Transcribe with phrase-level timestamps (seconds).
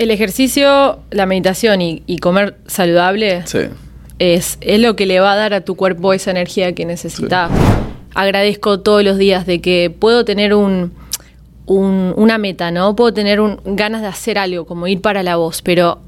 [0.00, 3.58] El ejercicio, la meditación y, y comer saludable Sí.
[4.18, 7.50] es, es lo que le va a dar a tu cuerpo esa energía que necesitas.
[8.14, 10.92] Agradezco todos los días de que puedo tener un,
[11.66, 12.96] un- una meta, ¿no?
[12.96, 15.98] Puedo tener un- ganas de hacer algo, como ir para la voz, pero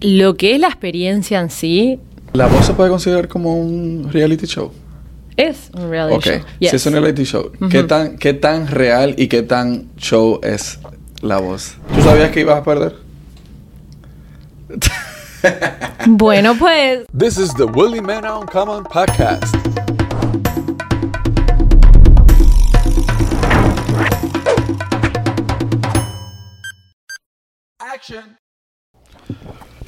[0.00, 2.00] lo que es la experiencia en sí
[2.32, 4.72] ¿La voz se puede considerar como un reality show?
[5.36, 6.40] es un reality show.
[6.58, 6.74] si Yes.
[6.74, 10.80] es un reality show, ¿qué, tan, ¿qué tan real y qué tan show es
[11.22, 11.74] la voz?
[11.94, 13.08] ¿Tú sabías que ibas a perder?
[16.06, 19.54] Bueno, pues This is the Willie Man on Common podcast.
[27.80, 28.36] Action.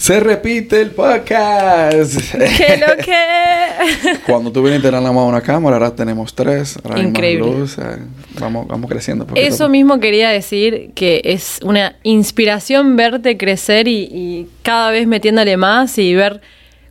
[0.02, 2.32] Se repite el podcast.
[2.32, 4.18] ¿qué lo que?
[4.26, 6.76] Cuando tú viniste era nada más una cámara, ahora tenemos tres.
[6.82, 7.46] Ahora hay más Increíble.
[7.46, 7.98] luz, eh,
[8.40, 9.24] vamos, vamos creciendo.
[9.36, 15.56] Eso mismo quería decir que es una inspiración verte crecer y, y cada vez metiéndole
[15.56, 16.40] más y ver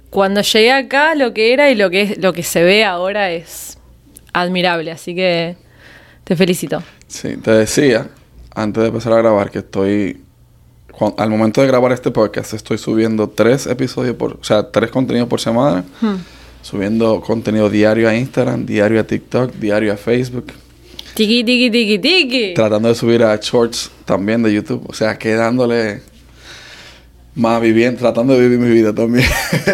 [0.10, 3.30] cuando llegué acá lo que era y lo que es lo que se ve ahora
[3.32, 3.78] es
[4.32, 5.58] admirable, así que
[6.24, 6.82] te felicito.
[7.08, 8.08] Sí, te decía
[8.56, 10.22] antes de empezar a grabar que estoy.
[11.18, 14.34] Al momento de grabar este podcast, estoy subiendo tres episodios por.
[14.34, 15.84] O sea, tres contenidos por semana.
[16.02, 16.16] Hmm.
[16.62, 20.54] Subiendo contenido diario a Instagram, diario a TikTok, diario a Facebook.
[21.16, 22.54] Tiki tiki tiki tiki.
[22.54, 24.84] Tratando de subir a Shorts también de YouTube.
[24.88, 26.02] O sea, quedándole.
[27.34, 29.26] Más viviendo, tratando de vivir mi vida también.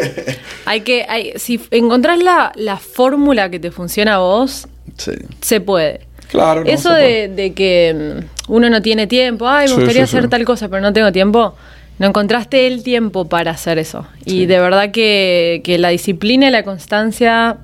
[0.65, 5.13] Hay que hay, si encontrás la, la fórmula que te funciona a vos, sí.
[5.41, 6.01] se puede.
[6.29, 10.05] Claro, no Eso de, de que mm, uno no tiene tiempo, ay, me Sí, gustaría
[10.05, 10.17] sí, sí.
[10.17, 11.55] hacer tal cosa, pero no tengo tiempo.
[11.99, 14.05] No encontraste el tiempo para hacer eso.
[14.25, 17.57] Y de verdad que, que la disciplina y la constancia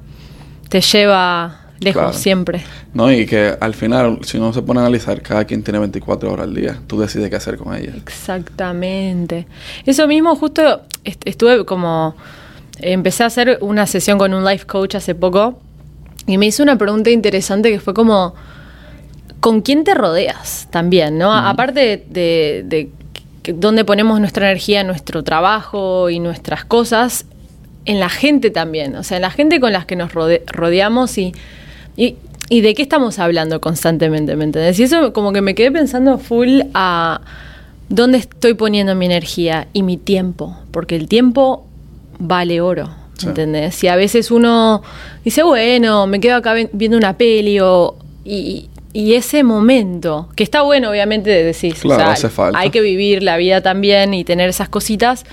[0.69, 2.14] te lleva lejos Claro.
[2.17, 2.64] siempre.
[2.95, 6.31] No, y que al final, si uno se pone a analizar, cada quien tiene 24
[6.31, 6.80] horas al día.
[6.88, 7.95] Tú decides qué hacer con ellas.
[7.95, 9.45] Exactamente.
[9.86, 12.16] Eso mismo, justo est- estuve como.
[12.80, 15.59] Empecé a hacer una sesión con un life coach hace poco
[16.28, 18.34] y me hizo una pregunta interesante que fue como.
[19.40, 21.34] ¿Con quién te rodeas también, no?
[21.34, 22.90] Aparte de, de-
[23.53, 27.25] dónde ponemos nuestra energía en nuestro trabajo y nuestras cosas,
[27.84, 28.96] en la gente también.
[28.96, 31.34] O sea, en la gente con las que nos rode- rodeamos y,
[31.97, 32.16] y,
[32.47, 34.80] y de qué estamos hablando constantemente, ¿me entendés?
[34.80, 37.20] Y eso como que me quedé pensando full a
[37.90, 41.66] dónde estoy poniendo mi energía y mi tiempo, porque el tiempo
[42.18, 43.28] vale oro, Sí.
[43.28, 43.84] ¿entendés?
[43.84, 44.81] Y a veces uno
[45.24, 47.96] dice, bueno, me quedo acá viendo una peli o...
[48.25, 52.59] Y, y ese momento, que está bueno obviamente decís, o Claro, sea, hace falta.
[52.59, 55.25] hay que vivir la vida también y tener esas cositas,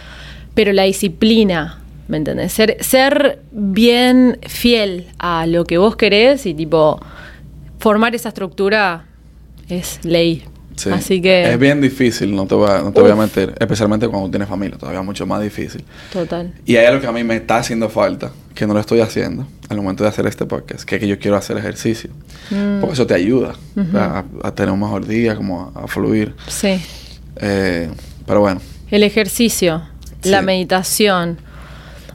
[0.54, 2.52] pero la disciplina, ¿me entendés?
[2.52, 7.00] Ser, ser bien fiel a lo que vos querés y tipo
[7.78, 9.06] formar esa estructura
[9.68, 10.42] es ley.
[10.80, 10.90] Sí.
[10.90, 13.52] Así que Es bien difícil, no te voy a, no te voy a mentir.
[13.60, 15.84] Especialmente cuando tienes familia, todavía mucho más difícil.
[16.12, 16.52] total.
[16.64, 19.46] Y hay algo que a mí me está haciendo falta, que no lo estoy haciendo
[19.68, 22.10] al momento de hacer este podcast, que es que yo quiero hacer ejercicio.
[22.50, 22.80] Mm.
[22.80, 23.54] Porque eso te ayuda
[23.94, 26.34] a, a tener un mejor día, como a, a fluir.
[26.48, 26.80] Sí.
[27.36, 27.90] Eh,
[28.26, 29.82] pero bueno, El ejercicio,
[30.22, 30.28] Sí.
[30.30, 31.38] la meditación.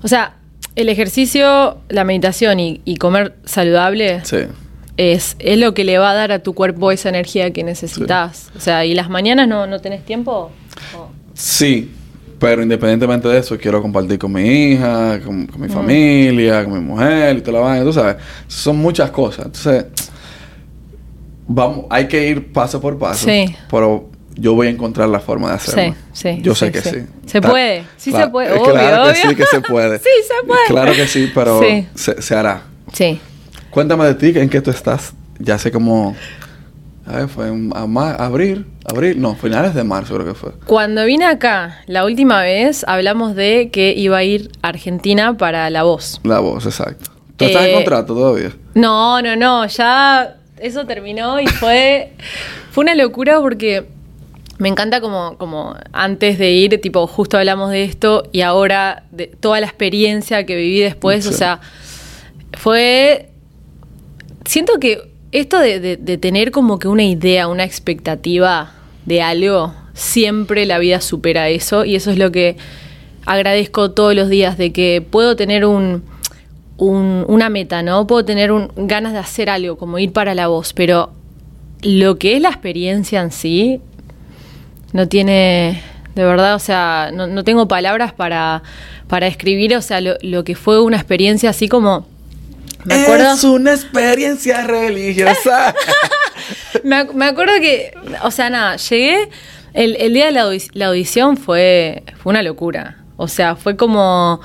[0.04, 0.36] O sea,
[0.76, 4.38] el ejercicio, la meditación y, y comer saludable sí.
[4.98, 8.50] Es, es lo que le va a dar a tu cuerpo esa energía que necesitas.
[8.56, 10.52] O sea, ¿y las mañanas no, no tenés tiempo?
[11.34, 11.92] Sí,
[12.40, 14.42] pero independientemente de eso, quiero compartir con mi
[14.72, 15.48] hija, con, Mm.
[15.48, 18.18] con mi familia, con mi mujer y toda la vaina, tú sabes.
[18.48, 19.46] Son muchas cosas.
[19.48, 19.86] Entonces,
[21.48, 23.26] vamos, hay que ir paso por paso.
[23.26, 23.56] Sí.
[23.70, 25.96] Pero yo voy a encontrar la forma de hacerlo.
[26.14, 26.90] Sí, sí, Yo sí, sé que sí.
[26.90, 27.00] sí.
[27.26, 30.00] Se puede, sí se puede, obvio, claro que sí que se puede.
[30.06, 30.66] Sí, se puede.
[30.68, 31.62] Claro que sí, pero.
[31.96, 32.64] Se, se hará.
[32.94, 33.20] Sí.
[33.76, 35.12] Cuéntame de ti, ¿en qué tú estás?
[35.38, 36.16] Ya sé cómo...
[37.06, 40.54] A ver, fue en abril, abril, no, finales de marzo creo que fue.
[40.66, 45.70] Cuando vine acá la última vez, hablamos de que iba a ir a Argentina para
[45.70, 46.22] La Voz.
[46.24, 47.12] La voz, exacto.
[47.36, 48.54] ¿Tú estás en Eh, contrato todavía?
[48.76, 52.14] No, no, no, ya eso terminó y fue,
[52.72, 53.86] fue una locura porque
[54.58, 59.28] me encanta como, como antes de ir, tipo, justo hablamos de esto y ahora de
[59.28, 61.60] toda la experiencia que viví después, o sea,
[62.54, 63.32] fue...
[64.46, 68.72] Siento que esto de, tener como que una idea, una expectativa
[69.06, 72.56] de algo, siempre la vida supera eso y eso es lo que
[73.26, 76.04] agradezco todos los días, de que puedo tener un,
[76.78, 78.06] un- una meta, ¿no?
[78.08, 81.12] Puedo tener un- ganas de hacer algo, como ir para la voz, pero
[81.82, 83.82] lo que es la experiencia en sí
[84.94, 85.82] no tiene,
[86.16, 88.62] de verdad, o sea, no, no tengo palabras para,
[89.08, 92.08] para escribir, o sea, lo que fue una experiencia así como...
[92.86, 95.74] Me acuerdo, Es una experiencia religiosa.
[96.84, 97.94] me, ac- me acuerdo que,
[98.24, 99.30] o sea, nada, llegué,
[99.74, 102.98] El, el día de la, audi- la audición fue, fue una locura.
[103.18, 104.40] O sea, fue como...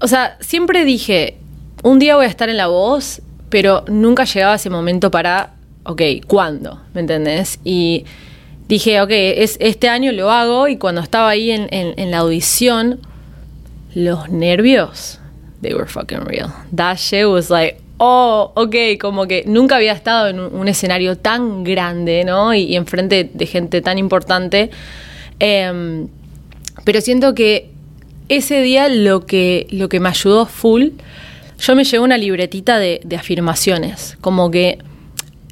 [0.00, 1.36] O sea, siempre dije,
[1.82, 3.20] un día voy a estar en la voz,
[3.50, 6.80] pero nunca llegaba ese momento para, ok, ¿cuándo?
[6.94, 7.58] ¿Me entendés?
[7.64, 8.04] Y
[8.68, 12.18] dije, ok, es, este año lo hago y cuando estaba ahí en, en- en la
[12.18, 13.00] audición,
[13.94, 15.20] los nervios,
[15.62, 16.52] they were fucking real.
[16.72, 21.64] That shit was like, oh, ok, como que nunca había estado en un, escenario tan
[21.64, 22.52] grande, ¿no?
[22.52, 24.70] Y, y enfrente de gente tan importante.
[25.38, 26.08] Em,
[26.84, 27.70] pero siento que
[28.28, 30.90] ese día lo que, lo que me ayudó full,
[31.58, 34.78] yo me llevé una libretita de, de afirmaciones, como que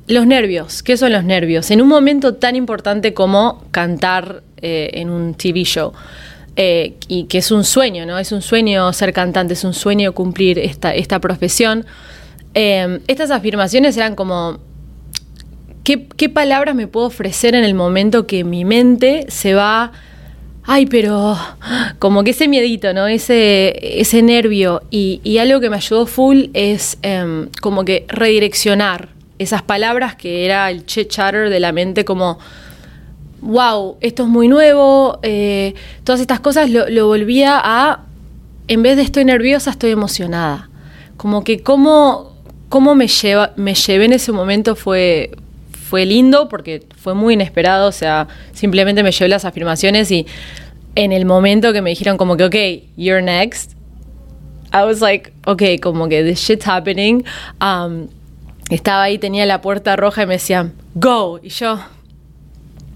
[0.06, 1.70] los nervios, ¿qué son los nervios?
[1.70, 5.92] En un momento tan importante como cantar eh, en un TV show,
[6.56, 8.18] eh, y que es un sueño, ¿no?
[8.18, 11.86] Es un sueño ser cantante, es un sueño cumplir esta, esta profesión.
[12.54, 14.58] Eh, estas afirmaciones eran como,
[15.84, 19.92] ¿qué, ¿qué palabras me puedo ofrecer en el momento que mi mente se va
[20.64, 21.36] Ay, pero
[21.98, 23.06] como que ese miedito, ¿no?
[23.08, 24.82] Ese, ese nervio.
[24.90, 29.08] Y, y algo que me ayudó full es em, como que redireccionar
[29.38, 32.38] esas palabras que era el chit chatter de la mente, como,
[33.40, 35.18] wow, esto es muy nuevo.
[35.22, 38.04] eh, todas estas cosas lo, volvía a,
[38.68, 40.68] en vez de estoy nerviosa, estoy emocionada.
[41.16, 42.36] Como que cómo,
[42.68, 45.30] cómo me, lleva, me llevé en ese momento fue,
[45.72, 50.26] fue lindo porque fue muy inesperado, o sea, simplemente me llevé las afirmaciones y
[50.94, 52.56] en el momento que me dijeron como que, ok,
[52.96, 53.72] you're next,
[54.72, 57.24] I was like, ok, como que this shit's happening.
[57.60, 58.08] Um,
[58.70, 61.80] estaba ahí, tenía la puerta roja y me decían, go, y yo,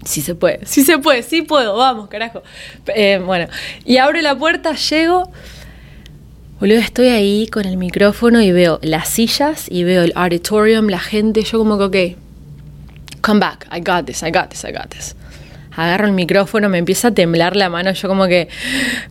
[0.05, 2.43] sí se puede, sí se puede, sí puedo, vamos, carajo.
[2.87, 3.47] Eh, bueno,
[3.83, 5.31] y abro la puerta, llego.
[6.59, 10.99] Boludo, estoy ahí con el micrófono y veo las sillas y veo el auditorium, la
[10.99, 14.87] gente, yo como que, ok, come back, I got this, I got this, I got
[14.87, 15.15] this.
[15.75, 18.47] Agarro el micrófono, me empieza a temblar la mano, yo como que,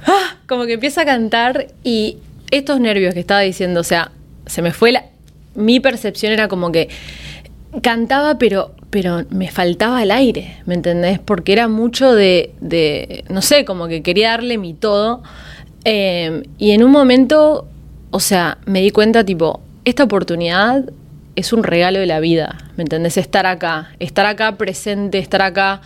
[0.06, 2.17] ah, como que empiezo a cantar y
[2.50, 4.11] estos nervios que estaba diciendo, o sea,
[4.47, 5.05] se me fue la,
[5.55, 6.88] mi percepción era como que
[7.82, 11.19] cantaba, pero, pero me faltaba el aire, ¿me entendés?
[11.19, 15.23] Porque era mucho de, de no sé, como que quería darle mi todo.
[15.85, 17.67] Eh, y en un momento,
[18.11, 20.85] o sea, me di cuenta, tipo, esta oportunidad
[21.37, 23.17] es un regalo de la vida, ¿me entendés?
[23.17, 25.81] Estar acá, estar acá presente, estar acá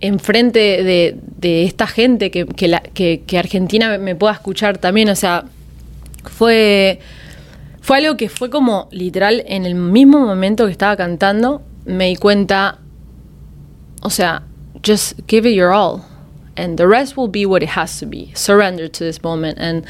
[0.00, 5.44] enfrente de, de esta gente, que, que, Argentina me pueda escuchar también, o sea,
[6.24, 7.00] fue,
[7.86, 12.16] fue algo que fue como literal en el mismo momento que estaba cantando, me di
[12.16, 12.80] cuenta,
[14.02, 14.42] o sea,
[14.84, 16.02] just give it your all.
[16.56, 18.32] And the rest will be what it has to be.
[18.34, 19.60] Surrender to this moment.
[19.60, 19.84] And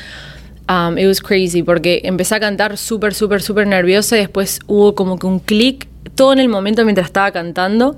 [0.69, 4.95] um, it was crazy porque empecé a cantar súper, súper, súper nerviosa y después hubo
[4.95, 7.97] como que un clic todo en el momento mientras estaba cantando.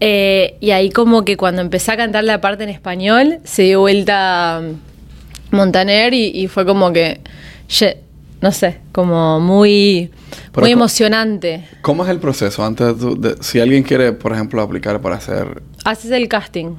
[0.00, 3.78] Eh, y ahí como que cuando empecé a cantar la parte en español, se dio
[3.78, 4.80] vuelta um,
[5.52, 7.20] Montaner y, fue como que,
[8.40, 10.10] no sé, como muy,
[10.52, 11.66] Pero muy emocionante.
[11.82, 15.62] ¿Cómo es el proceso antes de, de- si alguien quiere, por ejemplo, aplicar para hacer,
[15.84, 16.74] Haces el casting.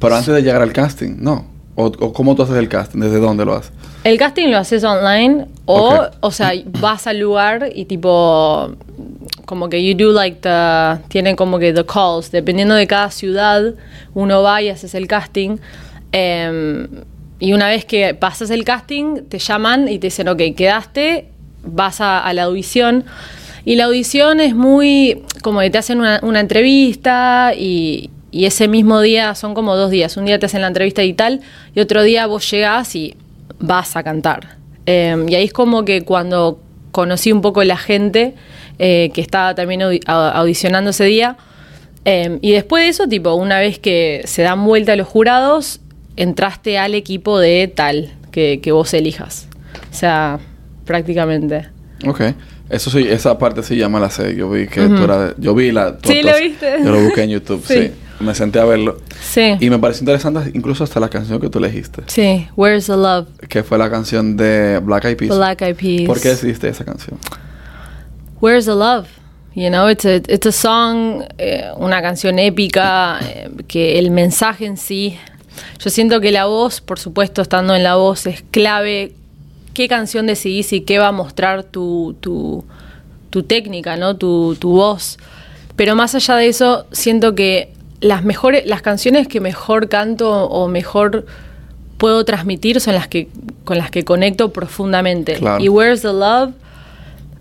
[0.00, 1.46] pero antes de llegar al casting, no?
[1.74, 3.00] ¿O, o cómo tú haces el casting?
[3.00, 3.72] ¿Desde dónde lo haces?
[4.04, 8.72] El casting lo haces online o, o sea, vas al lugar y tipo,
[9.46, 13.74] como que you do like the, tienen como que the calls, dependiendo de cada ciudad,
[14.12, 15.56] uno va y haces el casting.
[16.10, 16.88] em,
[17.42, 21.26] y una vez que pasas el casting, te llaman y te dicen, ok, quedaste,
[21.64, 23.04] vas a, la audición.
[23.64, 29.34] Y la audición es muy, como que te hacen una, entrevista y, ese mismo día,
[29.34, 31.40] son como dos días, un día te hacen la entrevista y tal,
[31.74, 33.16] y otro día vos llegás y
[33.58, 34.58] vas a cantar.
[34.86, 36.60] Eh, y ahí es como que cuando
[36.92, 38.34] conocí un poco la gente
[38.78, 41.36] eh, que estaba también audicionando ese día,
[42.04, 45.80] eh, y después de eso, tipo, una vez que se dan vuelta los jurados,
[46.16, 49.48] entraste al equipo de tal que, que vos elijas.
[49.90, 50.38] O sea,
[50.84, 51.68] prácticamente.
[52.06, 52.20] Ok.
[52.70, 54.34] Eso sí, esa parte sí me la sé.
[54.34, 55.34] Yo vi que tú eras...
[55.38, 55.98] Yo vi la...
[56.02, 56.76] Sí, lo viste.
[56.82, 57.74] Yo lo busqué en YouTube, sí.
[57.74, 57.92] Sí.
[58.20, 58.98] Me senté a verlo.
[59.20, 59.56] Sí.
[59.60, 62.02] Y me pareció interesante incluso hasta la canción que tú elegiste.
[62.06, 63.26] Sí, Where's the Love?
[63.48, 65.36] Que fue la canción de Black Eyed Peas.
[65.36, 66.06] Black Eyed Peas.
[66.06, 67.18] ¿Por qué decidiste esa canción?
[68.40, 69.06] Where's the Love?
[69.54, 74.64] You know, it's a, it's a song, eh, una canción épica, eh, que el mensaje
[74.64, 75.18] en sí.
[75.78, 79.12] Yo siento que la voz, por supuesto, estando en la voz, es clave.
[79.74, 82.64] ¿Qué canción decidís y qué va a mostrar tu, tu,
[83.30, 84.16] tu técnica, ¿no?
[84.16, 85.18] Tu, tu voz.
[85.76, 90.68] Pero más allá de eso, siento que las mejores, las canciones que mejor canto o
[90.68, 91.24] mejor
[91.98, 93.28] puedo transmitir son las que
[93.64, 95.34] con las que conecto profundamente.
[95.34, 95.62] Claro.
[95.62, 96.52] Y Where's the Love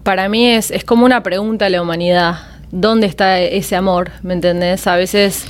[0.03, 2.39] para mí es, es como una pregunta a la humanidad.
[2.72, 4.12] ¿Dónde está ese amor?
[4.24, 4.88] ¿Me entendés?
[4.88, 5.46] A veces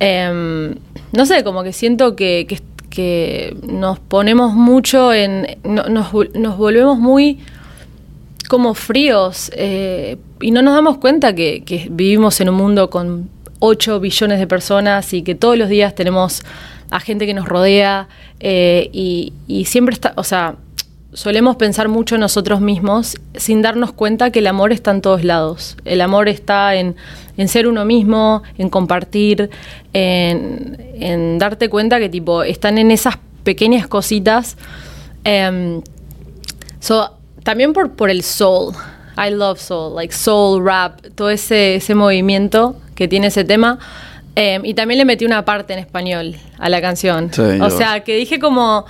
[0.00, 0.74] Em,
[1.14, 5.46] no sé, como que siento que, que, que nos ponemos mucho en...
[5.64, 7.38] no- nos, nos volvemos muy
[8.48, 13.30] como fríos eh, y no nos damos cuenta que, que vivimos en un mundo con
[13.60, 16.42] 8 billones de personas y que todos los días tenemos
[16.90, 18.08] a gente que nos rodea
[18.40, 20.56] eh, y, y siempre está, o sea,
[21.14, 25.24] solemos pensar mucho en nosotros mismos sin darnos cuenta que el amor está en todos
[25.24, 25.76] lados.
[25.84, 26.96] El amor está en,
[27.36, 29.50] en ser uno mismo, en compartir,
[29.92, 34.56] en, en darte cuenta que tipo están en esas pequeñas cositas.
[35.24, 35.80] Em,
[36.84, 38.74] So, también por, por el soul.
[39.16, 43.78] I love soul, like soul, rap, todo ese, ese movimiento que tiene ese tema.
[44.36, 47.32] Eh, y también le metí una parte en español a la canción.
[47.32, 48.84] Sí, o sea, que dije como.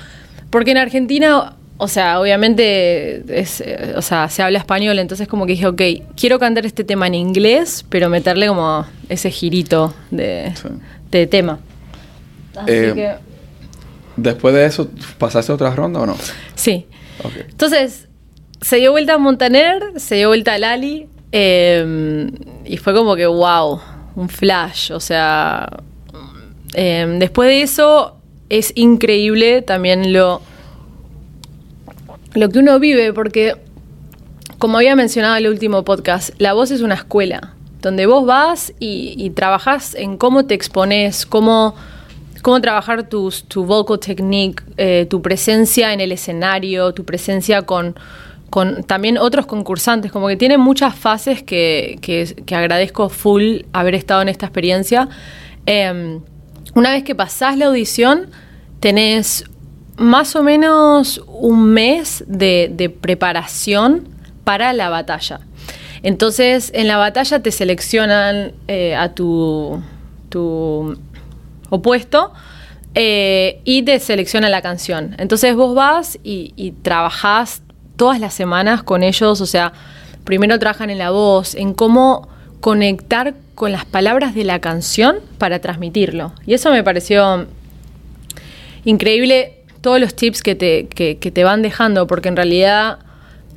[0.50, 5.46] Porque en Argentina, o sea, obviamente es, eh, o sea, se habla español, entonces como
[5.46, 5.82] que dije, ok,
[6.16, 10.68] quiero cantar este tema en inglés, pero meterle como ese girito de, Sí.
[11.10, 11.58] de tema.
[12.56, 13.14] Así Eh, que.
[14.16, 14.88] Después de eso,
[15.18, 16.16] ¿pasaste otra ronda o no?
[16.54, 16.86] Sí.
[17.48, 18.08] Entonces,
[18.60, 22.30] se dio vuelta a Montaner, se dio vuelta a Lali, eh,
[22.64, 23.80] y fue como que, wow,
[24.14, 24.92] un flash.
[24.92, 25.68] O sea,
[26.74, 28.16] eh, después de eso,
[28.48, 30.40] es increíble también lo,
[32.34, 33.54] lo que uno vive, porque,
[34.58, 38.72] como había mencionado en el último podcast, la voz es una escuela, donde vos vas
[38.80, 41.74] y, y trabajás en cómo te expones, cómo,
[42.42, 47.94] cómo trabajar tus, tu vocal technique, eh, tu presencia en el escenario, tu presencia con,
[48.86, 54.28] también otros concursantes, como que tiene muchas fases que, que- agradezco full haber estado en
[54.28, 55.08] esta experiencia.
[55.66, 56.20] Eh,
[56.74, 58.30] una vez que pasás la audición,
[58.80, 59.44] tenés
[59.96, 64.08] más o menos un mes de, de preparación
[64.44, 65.40] para la batalla.
[66.02, 69.82] Entonces, en la batalla te seleccionan eh, a tu,
[70.28, 70.98] tu
[71.70, 72.32] opuesto
[72.94, 75.14] eh, y te selecciona la canción.
[75.18, 77.62] Entonces vos vas y, y trabajás
[77.96, 79.72] todas las semanas con ellos, o sea,
[80.24, 82.28] primero trabajan en la voz, en cómo
[82.60, 86.32] conectar con las palabras de la canción para transmitirlo.
[86.46, 87.46] Y eso me pareció
[88.84, 92.98] increíble todos los tips que te, que, que te van dejando, porque en realidad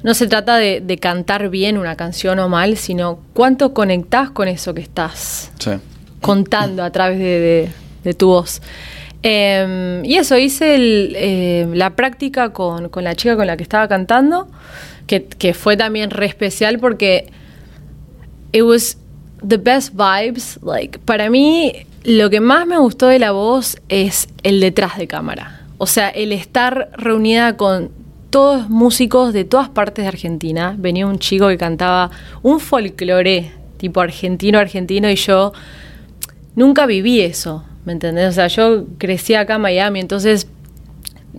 [0.03, 4.47] no se trata de, de cantar bien una canción o mal, sino cuánto conectás con
[4.47, 5.71] eso que estás Sí.
[6.21, 7.69] contando a través de, de-
[8.03, 8.61] de tu voz.
[9.23, 13.63] Eh, y eso, hice el, eh, la práctica con, con la chica con la que
[13.63, 14.47] estaba cantando,
[15.07, 17.27] que, que fue también re especial porque
[18.51, 18.97] it was
[19.45, 20.59] the best vibes.
[20.63, 25.07] Like, para mí, lo que más me gustó de la voz es el detrás de
[25.07, 25.56] cámara.
[25.77, 27.91] O sea, el estar reunida con
[28.29, 30.75] todos músicos de todas partes de Argentina.
[30.77, 35.53] Venía un chico que cantaba un folclore, tipo argentino, argentino, y yo
[36.55, 38.29] nunca viví eso, ¿me entendés?
[38.29, 40.47] O sea, yo crecí acá en Miami, entonces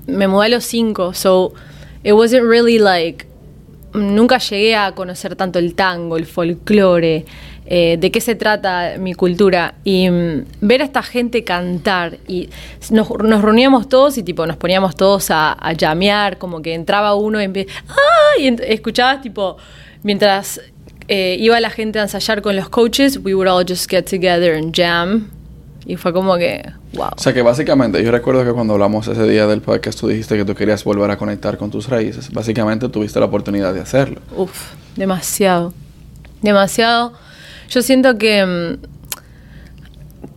[0.07, 1.53] me mudé a los cinco, so
[2.05, 3.27] it wasn't really like
[3.95, 7.25] nunca llegué a conocer tanto el tango, el folclore,
[7.71, 9.75] eh, de qué se trata mi cultura.
[9.85, 12.49] Y mm, ver a esta gente cantar y
[12.91, 17.15] nos, nos reuníamos todos y tipo nos poníamos todos a, a llamear, como que entraba
[17.15, 18.41] uno y, empie- ¡Ah!
[18.41, 19.59] y ent- escuchabas tipo,
[20.03, 20.61] mientras
[21.09, 24.55] eh, iba la gente a ensayar con los coaches, we would all just get together
[24.55, 25.29] and jam.
[25.87, 27.09] Y fue como que, wow.
[27.17, 30.37] O sea que básicamente, yo recuerdo que cuando hablamos ese día del podcast, tú dijiste
[30.37, 32.31] que tú querías volver a conectar con tus raíces.
[32.31, 34.21] Básicamente tuviste la oportunidad de hacerlo.
[34.37, 35.73] Uf, demasiado.
[36.43, 37.13] Demasiado.
[37.69, 38.79] Yo siento que, mm,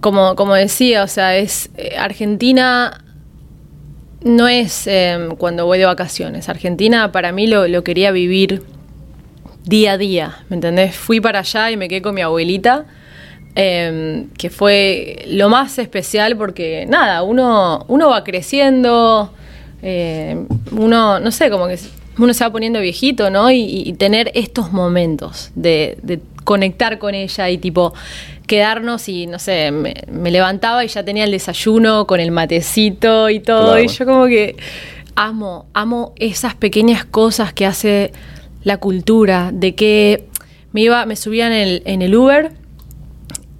[0.01, 3.03] como, como decía, o sea, es eh, Argentina
[4.23, 6.49] no es eh, cuando voy de vacaciones.
[6.49, 8.63] Argentina para mí lo, lo quería vivir
[9.65, 10.95] día a día, ¿me entendés?
[10.95, 12.85] Fui para allá y me quedé con mi abuelita,
[13.55, 19.33] eh, que fue lo más especial porque, nada, uno, uno va creciendo,
[19.81, 21.77] eh, uno, no sé, como que
[22.17, 23.51] uno se va poniendo viejito, ¿no?
[23.51, 25.97] Y, y tener estos momentos de
[26.43, 27.93] conectar con ella y tipo
[28.47, 33.29] quedarnos y, no sé, me, me levantaba y ya tenía el desayuno con el matecito
[33.29, 33.83] y todo, Claro.
[33.83, 34.55] y yo como que
[35.15, 38.11] amo, amo esas pequeñas cosas que hace
[38.63, 40.25] la cultura, de que
[40.73, 42.51] me iba, me subía en el, en el Uber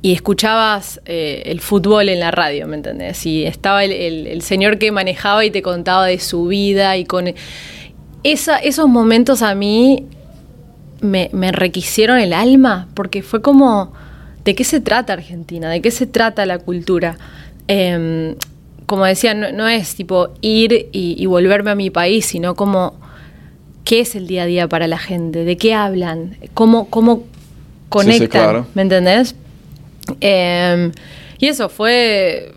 [0.02, 3.24] y escuchabas eh, el fútbol en la radio, ¿me entendés?
[3.26, 7.06] Y estaba el, el- el señor que manejaba y te contaba de su vida y
[7.06, 7.34] con
[8.24, 10.06] esa, esos momentos a mí
[11.02, 13.94] me, me enriquecieron el alma porque fue como,
[14.46, 15.70] ¿de qué se trata Argentina?
[15.70, 17.18] ¿De qué se trata la cultura?
[17.68, 18.36] Em,
[18.86, 23.00] como decía, no, no es tipo ir y, y volverme a mi país, sino como,
[23.84, 25.44] ¿qué es el día a día para la gente?
[25.46, 26.38] ¿De qué hablan?
[26.54, 27.24] ¿Cómo, cómo
[27.90, 28.28] conectan?
[28.30, 28.68] claro.
[28.74, 29.36] ¿Me entendés?
[30.20, 30.92] Em,
[31.40, 32.54] Y eso fue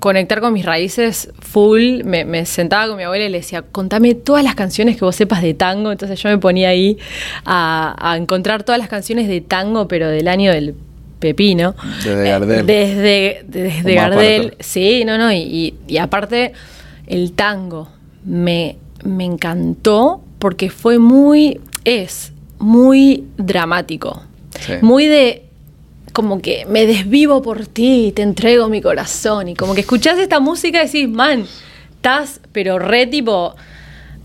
[0.00, 2.02] conectar con mis raíces full.
[2.04, 5.14] Me, me sentaba con mi abuela y le decía, contame todas las canciones que vos
[5.14, 5.92] sepas de tango.
[5.92, 6.98] Entonces yo me ponía ahí
[7.44, 10.74] a, a encontrar todas las canciones de tango, pero del año del
[11.20, 11.74] pepino.
[12.02, 12.66] Desde Eh, Gardel.
[12.66, 14.56] desde desde para Gardel.
[14.60, 15.32] Sí, no, no.
[15.32, 16.52] Y, y- y aparte,
[17.06, 17.88] el tango
[18.24, 21.60] me, me encantó porque fue muy.
[21.84, 24.22] Es muy dramático.
[24.60, 24.72] Sí.
[24.82, 25.42] Muy de.
[26.12, 29.48] Como que me desvivo por ti, te entrego mi corazón.
[29.48, 31.44] Y como que escuchás esta música y decís, man,
[31.96, 33.54] estás, pero re tipo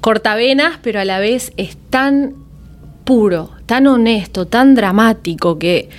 [0.01, 2.35] cortavenas, pero a la vez es tan
[3.05, 5.89] puro, tan honesto, tan dramático que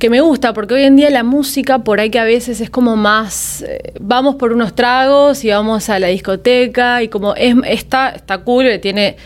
[0.00, 2.70] que me gusta porque hoy en día la música por ahí que a veces es
[2.70, 7.54] como más eh, vamos por unos tragos y vamos a la discoteca y como es
[7.66, 9.16] está está cool eh, tiene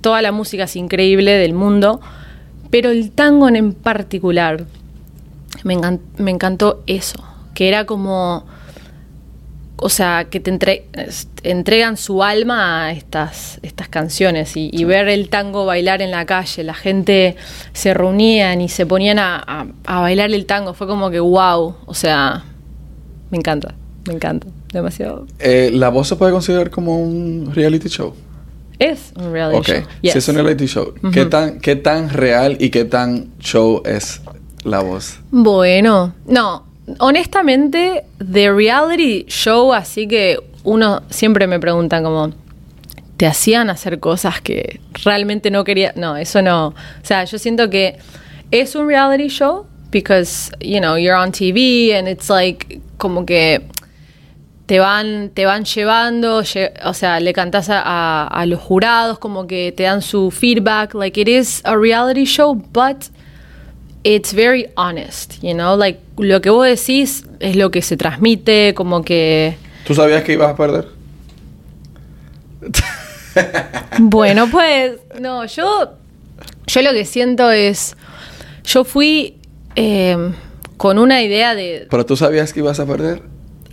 [0.00, 2.00] toda la música es increíble del mundo
[2.70, 4.66] pero el tango en particular
[5.64, 7.22] me, encan- me encantó eso
[7.54, 8.46] que era como
[9.82, 10.84] o sea, que te entre-
[11.42, 16.26] entregan su alma a estas, estas canciones y, y ver el tango bailar en la
[16.26, 17.34] calle, la gente
[17.72, 21.76] se reunían y se ponían a, a- a bailar el tango, fue como que wow,
[21.86, 22.44] o sea,
[23.30, 23.74] me encanta,
[24.06, 25.26] me encanta, demasiado.
[25.38, 28.14] Eh, ¿La voz se puede considerar como un reality show?
[28.78, 29.82] Es un reality show.
[29.82, 30.16] si yes.
[30.16, 31.30] es un reality show, ¿qué, Ujú.
[31.30, 34.20] tan, ¿qué tan real y qué tan show es
[34.64, 35.18] la voz?
[35.30, 36.64] Bueno, no,
[36.98, 42.30] honestamente, de reality show, así que uno siempre me preguntan como,
[43.16, 45.92] ¿te hacían hacer cosas que realmente no quería?
[45.96, 46.68] No, eso no.
[46.68, 47.98] O sea, yo siento que
[48.50, 53.62] es un reality show because, you know, you're on TV and it's like como que
[54.66, 59.18] te van, te van llevando, lle- o sea, le cantas a, a- a los jurados,
[59.18, 63.06] como que te dan su feedback, like it is a reality show, but
[64.04, 68.74] it's very honest, you know, like lo que vos decís es lo que se transmite,
[68.74, 70.88] como que, ¿Tú sabías que ibas a perder?
[73.98, 75.92] bueno, pues, no, yo,
[76.66, 77.96] yo lo que siento es,
[78.64, 79.38] yo fui
[79.76, 80.32] eh,
[80.76, 83.22] con una idea de ¿Pero tú sabías que ibas a perder?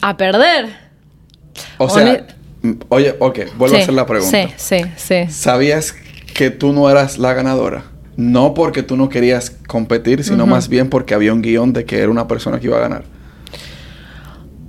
[0.01, 0.69] a perder.
[1.77, 2.27] O sea,
[2.89, 4.49] oye, ok, vuelvo a hacer la pregunta.
[4.57, 5.31] Sí, sí, sí.
[5.31, 5.95] ¿Sabías
[6.33, 7.85] que tú no eras la ganadora?
[8.17, 11.99] No porque tú no querías competir, sino más bien porque había un guion de que
[11.99, 13.03] era una persona que iba a ganar.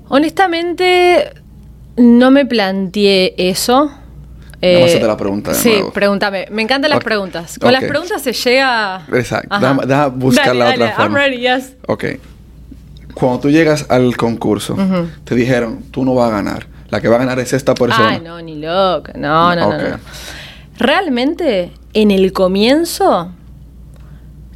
[0.09, 1.33] Honestamente,
[1.97, 3.91] no me planteé eso.
[4.61, 5.93] Eh, la pregunta Sí, nuevo.
[5.93, 6.47] pregúntame.
[6.51, 7.59] Me encantan las preguntas.
[7.59, 9.07] Con las preguntas se llega.
[9.13, 9.59] Exacto.
[9.59, 11.05] Deja- deja buscar Dale, la dale, otra forma.
[11.07, 11.73] I'm ready, yes.
[11.87, 12.05] Ok.
[13.15, 14.77] Cuando tú llegas al concurso,
[15.25, 16.67] te dijeron, tú no vas a ganar.
[16.91, 18.09] La que va a ganar es esta persona.
[18.11, 19.13] Ay, no, ni loca.
[19.15, 19.99] No, no, no.
[20.79, 23.33] Realmente, en el comienzo,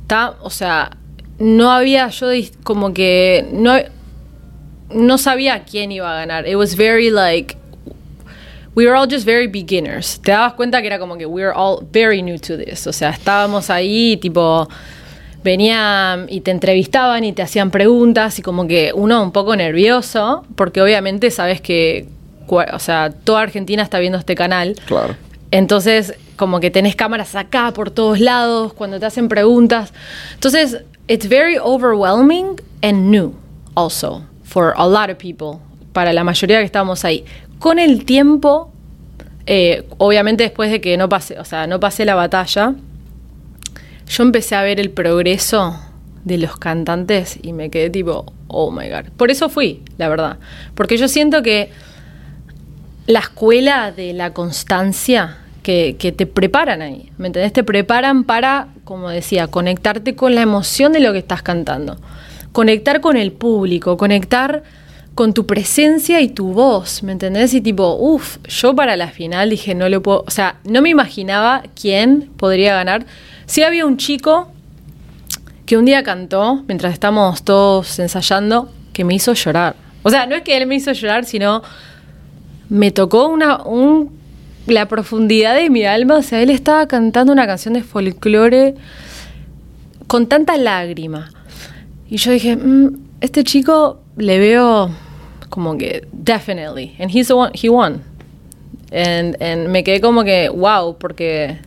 [0.03, 0.91] está, o sea,
[1.39, 2.29] no había yo
[2.63, 3.75] como que no,
[4.91, 6.47] no sabía quién iba a ganar.
[6.47, 7.57] It was very like
[8.75, 10.21] we were all just very beginners.
[10.21, 12.87] Te dabas cuenta que era como que we were all very new to this.
[12.87, 14.69] O sea, estábamos ahí, tipo,
[15.45, 20.45] venían y te entrevistaban y te hacían preguntas y como que uno un poco nervioso,
[20.57, 22.07] porque obviamente sabes que,
[22.49, 24.77] o sea, toda Argentina está viendo este canal.
[24.87, 25.17] Claro.
[25.51, 29.93] Entonces, como que tenés cámaras acá por todos lados, cuando te hacen preguntas.
[30.35, 33.33] Entonces, it's very overwhelming and new
[33.77, 35.61] also for a lot of people,
[35.93, 37.25] para la mayoría que estábamos ahí.
[37.61, 38.73] Con el tiempo,
[39.47, 42.75] eh, obviamente después de que no pasé, o sea, no pasé la batalla,
[44.09, 45.79] yo empecé a ver el progreso
[46.25, 49.13] de los cantantes y me quedé tipo, oh my god.
[49.17, 50.39] Por eso fui, la verdad.
[50.75, 51.71] Porque yo siento que
[53.07, 57.53] la escuela de la constancia que, te preparan ahí, ¿me entendés?
[57.53, 61.99] Te preparan para, como decía, conectarte con la emoción de lo que estás cantando,
[62.53, 64.63] conectar con el público, conectar
[65.15, 67.55] con tu presencia y tu voz, ¿me entendés?
[67.55, 70.89] Y tipo, uff, yo para la final dije, no lo puedo, o sea, no me
[70.89, 73.07] imaginaba quién podría ganar.
[73.47, 74.51] Sí había un chico
[75.67, 79.77] que un día cantó, mientras estábamos todos ensayando, que me hizo llorar.
[80.03, 81.63] O sea, no es que él me hizo llorar, sino
[82.69, 84.22] me tocó una, un,
[84.67, 86.17] la profundidad de mi alma.
[86.17, 88.75] O sea, él estaba cantando una canción de folclore
[90.07, 91.31] con tanta lágrima.
[92.09, 94.91] Y yo dije, "Mm, este chico le veo
[95.49, 96.95] como que, definitely.
[96.99, 98.03] And he's the one, he won.
[98.91, 101.59] And, and me quedé como que, wow, porque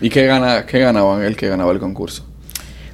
[0.00, 2.26] ¿Y qué, gana, qué ganaban el que ganaba el concurso?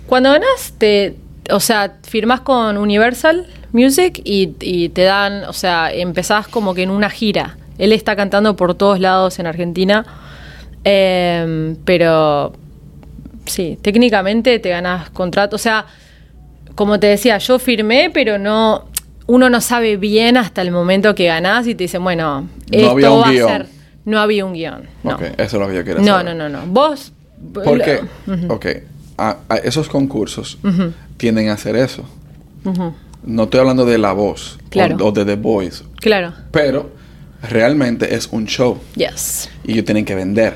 [0.07, 1.17] Cuando ganas, te,
[1.51, 6.83] o sea, firmás con Universal Music y, y te dan, o sea, empezás como que
[6.83, 7.57] en una gira.
[7.81, 10.05] Él está cantando por todos lados en Argentina,
[10.85, 12.53] em, pero
[13.47, 15.57] sí, técnicamente te ganas contrato.
[15.57, 15.87] O sea,
[16.75, 18.85] como te decía, yo firmé, pero no,
[19.27, 22.91] uno no sabe bien hasta el momento que ganás y te dicen, bueno, No esto
[22.91, 23.49] había un va guion.
[23.49, 23.67] a ser.
[24.05, 24.83] No había un guion.
[25.03, 26.35] No, Ok, eso es lo que yo quería no, saber.
[26.37, 26.67] no, no, no.
[26.73, 27.13] Vos.
[27.53, 28.01] Porque,
[28.49, 28.67] ok,
[29.19, 30.59] a- a esos concursos
[31.17, 32.05] tienden a hacer eso.
[33.25, 34.97] No estoy hablando de La Voz o- Claro.
[35.07, 36.33] o, de The Voice, Claro.
[36.51, 36.91] pero
[37.43, 39.49] realmente es un show Yes.
[39.65, 40.55] y ellos tienen que vender.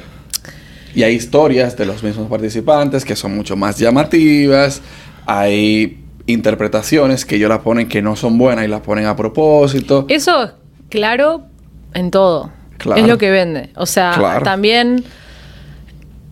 [0.95, 4.81] Y hay historias de los mismos participantes que son mucho más llamativas,
[5.27, 10.07] hay interpretaciones que ellos las ponen que no son buenas y las ponen a propósito.
[10.09, 10.51] Eso es
[10.91, 11.47] claro
[11.95, 12.51] en todo.
[12.79, 13.01] Claro.
[13.01, 13.71] Es lo que vende.
[13.77, 14.45] O sea, Claro.
[14.45, 15.05] también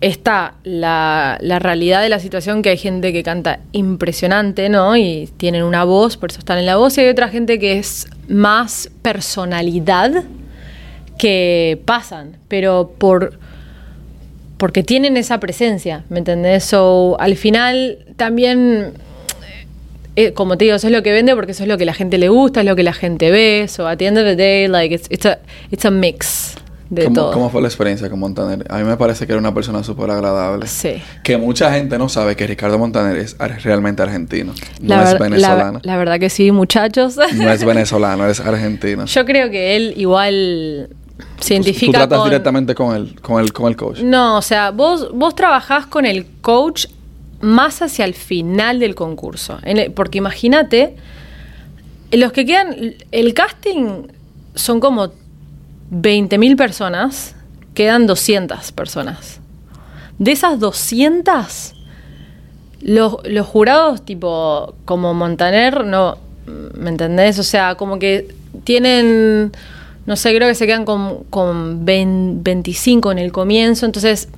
[0.01, 4.97] está la, la realidad de la situación que hay gente que canta impresionante, ¿no?
[4.97, 7.77] Y tienen una voz, por eso están en la voz, y hay otra gente que
[7.79, 10.23] es más personalidad
[11.17, 13.37] que pasan, pero por
[14.57, 16.63] porque tienen esa presencia, ¿me entendés?
[16.63, 18.93] So, al final también
[20.15, 21.93] eh, como te digo, eso es lo que vende porque eso es lo que la
[21.93, 23.65] gente le gusta, es lo que la gente ve.
[23.67, 25.39] So at the end of the day, like it's, it's a
[25.71, 26.53] it's a mix
[26.91, 27.31] de ¿Cómo, todo.
[27.33, 28.63] cómo fue la experiencia con Montaner?
[28.69, 30.67] A mí me parece que era una persona súper agradable.
[30.67, 31.01] Sí.
[31.23, 34.53] Que mucha gente no sabe que Ricardo Montaner es realmente argentino.
[34.79, 35.79] No La es ver- la- venezolano.
[35.83, 37.17] La, verdad que sí, muchachos.
[37.33, 39.05] No es venezolano, es argentino.
[39.05, 40.89] Yo creo que él igual
[41.39, 42.29] se Tú tratas con...
[42.29, 43.99] directamente con el, con el, con el coach.
[44.01, 46.87] No, o sea, vos, vos trabajás con el coach
[47.41, 49.59] más hacia el final del concurso.
[49.63, 50.95] En el- porque imagínate,
[52.11, 54.07] los que quedan, el casting
[54.55, 55.07] son como
[55.91, 57.35] 20.000 personas,
[57.73, 59.39] quedan 200 personas.
[60.19, 61.73] De esas 200,
[62.81, 66.17] los, los jurados tipo como Montaner, no,
[66.75, 67.39] ¿me entendés?
[67.39, 68.33] O sea, como que
[68.63, 69.51] tienen,
[70.05, 74.29] no sé, creo que se quedan con, con 20 25 en el comienzo, entonces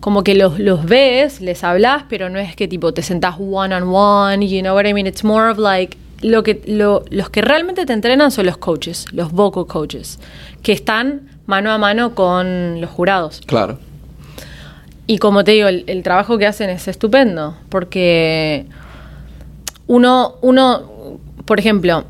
[0.00, 3.74] como que los, los ves, les hablas, pero no es que tipo te sentás one
[3.74, 5.06] on one, you know what I mean?
[5.06, 9.06] It's more of like lo que lo- los que realmente te entrenan son los coaches,
[9.12, 10.18] los vocal coaches,
[10.62, 13.42] que están mano a mano con los jurados.
[13.46, 13.78] Claro.
[15.06, 18.66] Y como te digo, el, el trabajo que hacen es estupendo, porque
[19.86, 22.04] uno, uno, por ejemplo,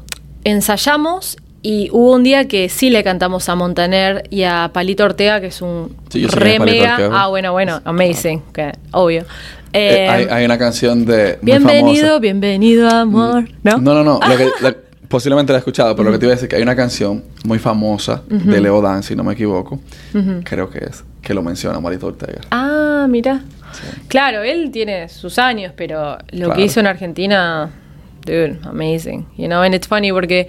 [0.45, 1.37] ensayamos
[1.67, 5.49] y hubo un día que sí le cantamos a Montaner y a Palito Ortega, que
[5.49, 6.97] es un Sí, yo re mega.
[7.13, 8.41] Ah, bueno, bueno, amazing,
[8.93, 9.23] obvio.
[9.73, 13.49] Eh, Eh, hay, hay una canción de bienvenido, bienvenido, amor.
[13.65, 13.79] ¿No?
[13.79, 14.21] No, no, no.
[14.27, 14.77] lo que- la-
[15.09, 16.77] posiblemente la he escuchado, pero lo que te iba a decir es que hay una
[16.77, 19.81] canción muy famosa de Leo Dan, si no me equivoco.
[20.45, 21.05] Creo que es.
[21.23, 22.41] Que lo menciona Marito Ortega.
[22.51, 23.41] Ah, mira.
[24.09, 26.55] Claro, él tiene sus años, pero lo Claro.
[26.55, 27.71] que hizo en Argentina,
[28.25, 29.27] dude, amazing.
[29.37, 30.49] You know, and it's funny porque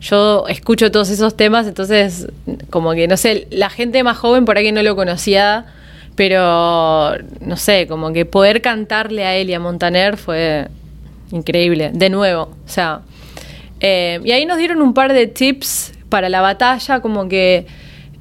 [0.00, 2.28] yo escucho todos esos temas, entonces,
[2.70, 5.66] como que, no sé, la gente más joven por ahí no lo conocía,
[6.14, 10.68] pero, no sé, como que poder cantarle a él y a Montaner fue
[11.30, 12.42] increíble, de nuevo.
[12.42, 13.02] O sea,
[13.80, 17.66] eh, y ahí nos dieron un par de tips para la batalla, como que,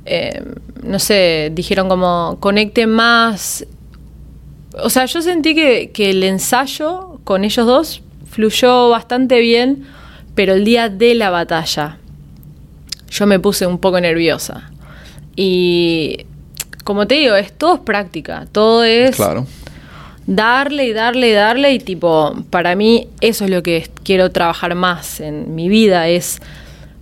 [0.06, 0.44] eh,
[0.84, 3.66] no sé, dijeron como conecten más.
[4.84, 9.86] O sea, yo sentí que, que el ensayo con ellos dos fluyó bastante bien,
[10.38, 11.98] pero el día de la batalla
[13.10, 14.70] yo me puse un poco nerviosa.
[15.36, 16.28] Y
[16.84, 19.48] como te digo, es todo es práctica, todo es Claro.
[20.28, 24.76] darle y darle y darle y tipo, para mí eso es lo que quiero trabajar
[24.76, 26.40] más en mi vida, es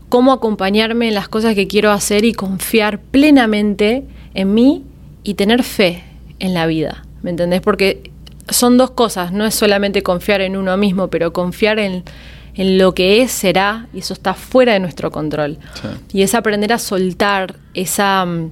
[0.07, 4.83] cómo acompañarme en las cosas que quiero hacer y confiar plenamente en mí
[5.25, 6.05] y tener fe
[6.39, 7.59] en la vida, ¿me entendés?
[7.59, 8.11] Porque
[8.47, 12.05] son dos cosas, no es solamente confiar en uno mismo, pero confiar en,
[12.55, 15.57] en lo que es, será, y eso está fuera de nuestro control.
[15.81, 16.17] Sí.
[16.19, 18.25] Y es aprender a soltar esa...
[18.25, 18.51] mm,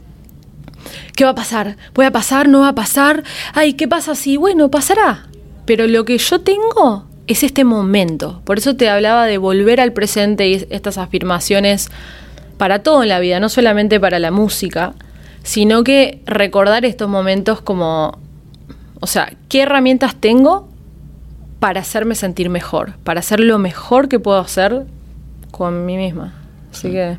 [1.15, 1.77] ¿Qué va a pasar?
[1.93, 2.49] ¿Voy a pasar?
[2.49, 3.23] ¿No va a pasar?
[3.53, 4.35] Ay, ¿qué pasa si?
[4.35, 5.27] Bueno, pasará.
[5.65, 8.41] Pero lo que yo tengo es este momento.
[8.43, 11.89] Por eso te hablaba de volver al presente y estas afirmaciones
[12.57, 14.93] para todo en la vida, no solamente para la música,
[15.43, 18.17] sino que recordar estos momentos como,
[18.99, 20.67] o sea, ¿qué herramientas tengo
[21.63, 22.95] para hacerme sentir mejor?
[23.05, 24.83] Para hacer lo mejor que puedo hacer
[25.51, 26.33] con mí misma.
[26.73, 27.17] Así que...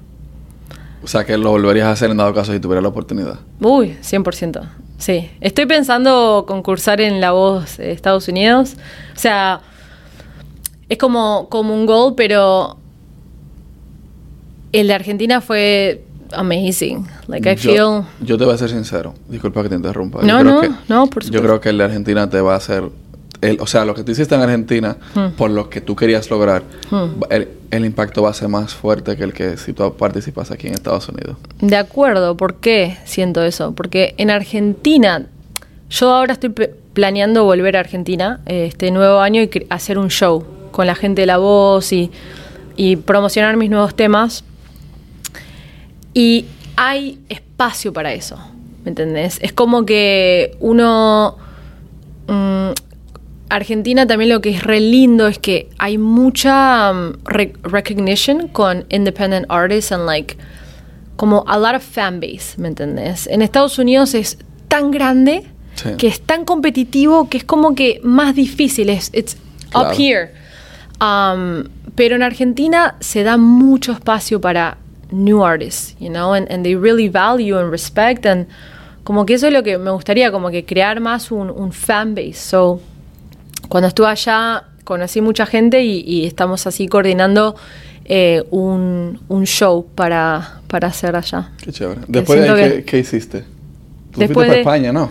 [1.03, 3.39] O sea, que lo volverías a hacer en dado caso si tuvieras la oportunidad.
[3.63, 4.69] Uy, 100%.
[4.99, 5.31] Sí.
[5.41, 8.75] Estoy pensando concursar en La Voz de Estados Unidos.
[9.17, 9.63] O sea,
[10.91, 12.77] es como, como un goal, pero
[14.73, 16.05] el de Argentina fue
[16.35, 17.07] amazing.
[17.29, 18.27] Like, I yo, feel...
[18.27, 19.15] yo te voy a ser sincero.
[19.31, 20.21] Disculpa que te interrumpa.
[20.21, 21.43] No, Yo creo no, que- no, por Yo supuesto.
[21.47, 22.91] creo que el de Argentina te va a hacer...
[23.45, 25.31] El, o sea, lo que tú hiciste en Argentina, Hmm.
[25.37, 29.17] por lo que tú querías lograr, va- el, el impacto va a ser más fuerte
[29.17, 31.37] que el que si tú participas aquí en Estados Unidos.
[31.61, 33.73] De acuerdo, ¿por qué siento eso?
[33.75, 35.27] Porque en Argentina,
[35.91, 36.51] yo ahora estoy
[36.95, 41.23] planeando volver a Argentina eh, este nuevo año y hacer un show con la gente
[41.23, 42.11] de la voz y
[42.77, 44.43] y promocionar mis nuevos temas.
[46.13, 48.37] Y hay espacio para eso,
[48.85, 49.39] ¿me entendés?
[49.43, 51.37] Es como que uno...
[52.27, 52.71] mm,
[53.51, 58.85] Argentina también lo que es re lindo es que hay mucha um, re- recognition con
[58.89, 60.37] independent artists and like
[61.17, 63.27] como a lot of fan base, ¿me entendés?
[63.29, 65.45] En Estados Unidos es tan grande
[65.77, 65.91] Sí.
[65.99, 69.37] que es tan competitivo que es como que más difícil, es it's
[69.71, 69.89] Claro.
[69.91, 70.31] up here.
[71.01, 71.65] Um,
[71.97, 74.79] pero en Argentina se da mucho espacio para
[75.11, 78.47] new artists, you know, and, and they really value and respect and
[79.03, 82.15] como que eso es lo que me gustaría, como que crear más un, un fan
[82.15, 82.35] base.
[82.35, 82.81] So,
[83.75, 87.57] cuando estuve allá conocí mucha gente y, y estamos así coordinando
[88.05, 91.51] eh, un, un show para, para hacer allá.
[91.61, 92.03] Qué chévere.
[92.07, 93.41] Después de ahí, ¿qué, qué hiciste?
[94.13, 95.11] Tú Después fuiste para de- España, ¿no?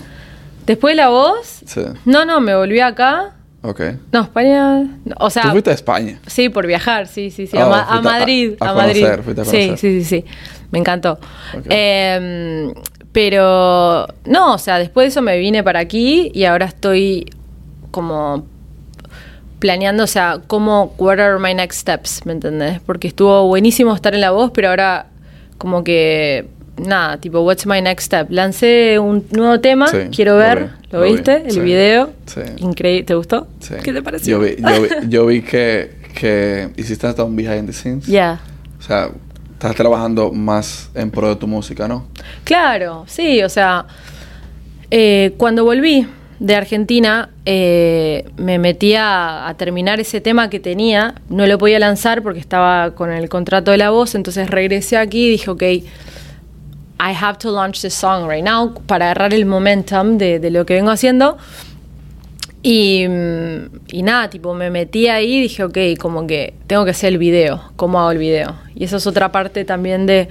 [0.66, 1.82] Después de la voz, Sí.
[2.06, 3.34] no, no, me volví acá.
[3.64, 3.82] Ok.
[4.14, 4.88] No, España,
[5.20, 6.20] o sea, Tú fuiste a España.
[6.26, 8.74] sí, por viajar, sí, sí, sí, Oh, a, Ma- a fuiste a- Madrid, a a,
[8.76, 9.02] Madrid.
[9.02, 9.78] conocer, a sí, conocer.
[9.78, 10.26] sí, sí, sí,
[10.72, 11.20] me encantó.
[11.68, 12.74] Em,
[13.12, 17.26] pero, no, o sea, después de eso me vine para aquí y ahora estoy
[17.92, 18.46] como
[19.64, 22.82] planeando, o sea, cómo, what are my next steps, ¿me entendés?
[22.86, 25.06] Porque estuvo buenísimo estar en la voz, pero ahora
[25.58, 28.28] como que, nada, tipo, what's my next step?
[28.30, 31.44] Lancé un nuevo tema, Sí, quiero lo ver, vi, ¿lo, lo vi, viste?
[31.46, 32.10] El sí, video.
[32.26, 32.42] sí.
[32.58, 33.48] Increíble, ¿te gustó?
[33.62, 33.76] Sí.
[33.82, 34.38] ¿Qué te pareció?
[34.38, 38.06] Yo vi, yo vi, yo vi que, que hiciste hasta un behind the scenes.
[38.06, 38.42] Ya.
[38.78, 39.12] O sea,
[39.54, 42.06] estás trabajando más en pro de tu música, ¿no?
[42.44, 43.86] Claro, sí, o sea,
[44.92, 46.06] eh, cuando volví
[46.40, 52.22] de Argentina, eh, me metí a, terminar ese tema que tenía, no lo podía lanzar
[52.24, 57.14] porque estaba con el contrato de la voz, entonces regresé aquí y dije, ok, I
[57.20, 60.92] have to launch this song right now para agarrar el momentum de, lo que vengo
[60.92, 61.38] haciendo.
[62.62, 66.92] Y, mm, y nada, tipo, me metí ahí y dije, ok, como que tengo que
[66.92, 68.56] hacer el video, ¿cómo hago el video?
[68.74, 70.30] Y eso es otra parte también de,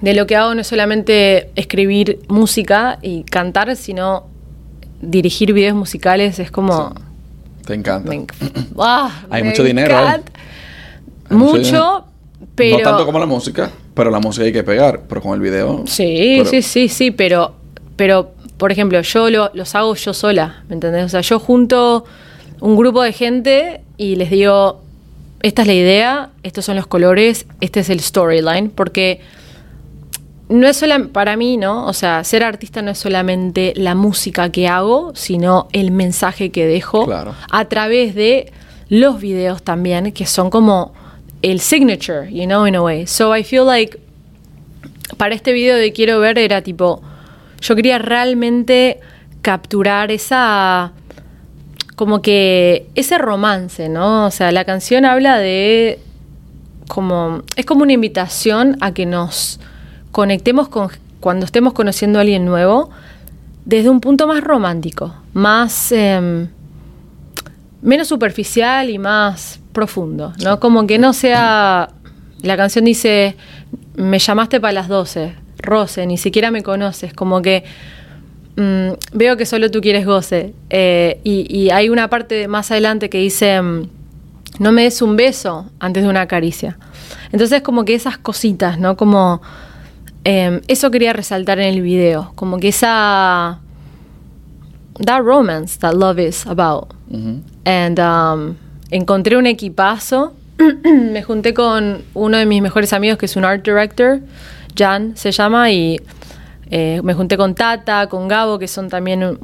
[0.00, 4.30] de lo que hago, no es solamente escribir música y cantar, sino
[5.00, 6.94] dirigir videos musicales, es como...
[6.96, 7.02] Sí.
[7.66, 8.10] Te encanta.
[8.10, 8.26] me
[8.78, 9.22] ¡Ah!
[9.30, 9.96] Hay me mucho dinero
[11.30, 12.04] mucho
[12.54, 12.78] pero...
[12.78, 15.02] No tanto como la música, pero la música hay que pegar.
[15.08, 15.84] Pero con el video.
[15.86, 17.54] Sí, pero- sí, sí, sí, pero,
[17.96, 21.04] pero por ejemplo, yo lo- los hago yo sola, ¿me entendés?
[21.04, 22.04] O sea, yo junto
[22.60, 24.80] un grupo de gente y les digo,
[25.42, 29.20] esta es la idea, estos son los colores, este es el storyline, porque
[30.50, 31.86] no es solamente, para mí, ¿no?
[31.86, 36.66] O sea, ser artista no es solamente la música que hago, sino el mensaje que
[36.66, 37.34] dejo Claro.
[37.50, 38.52] a través de
[38.88, 40.92] los videos también, que son como
[41.42, 43.06] el signature, you know, in a way.
[43.06, 43.98] So I feel like
[45.16, 47.00] para este video de Quiero Ver era tipo,
[47.60, 48.98] yo quería realmente
[49.42, 50.92] capturar esa,
[51.94, 54.26] como que ese romance, ¿no?
[54.26, 56.00] O sea, la canción habla de,
[56.88, 59.60] como, es como una invitación a que nos
[60.10, 62.90] conectemos con, cuando estemos conociendo a alguien nuevo,
[63.64, 66.48] desde un punto más romántico, más, em,
[67.82, 70.60] menos superficial y más profundo, ¿no?
[70.60, 71.90] Como que no sea,
[72.42, 73.36] la canción dice,
[73.94, 77.64] me llamaste para las 12, Rose, ni siquiera me conoces, como que
[78.56, 80.54] mm, veo que solo tú quieres goce.
[80.70, 83.88] Eh, y, y hay una parte más adelante que dice, mm,
[84.58, 86.78] no me des un beso antes de una caricia.
[87.32, 88.96] Entonces como que esas cositas, ¿no?
[88.96, 89.40] Como
[90.24, 93.60] eh, eso quería resaltar en el video, como que esa...
[95.04, 96.92] That romance that love is about.
[97.64, 98.56] And um,
[98.90, 100.34] encontré un equipazo.
[100.84, 104.20] me junté con uno de mis mejores amigos que es un art director,
[104.76, 106.02] Jan se llama, y
[106.70, 109.38] eh, me junté con Tata, con Gabo, que son también,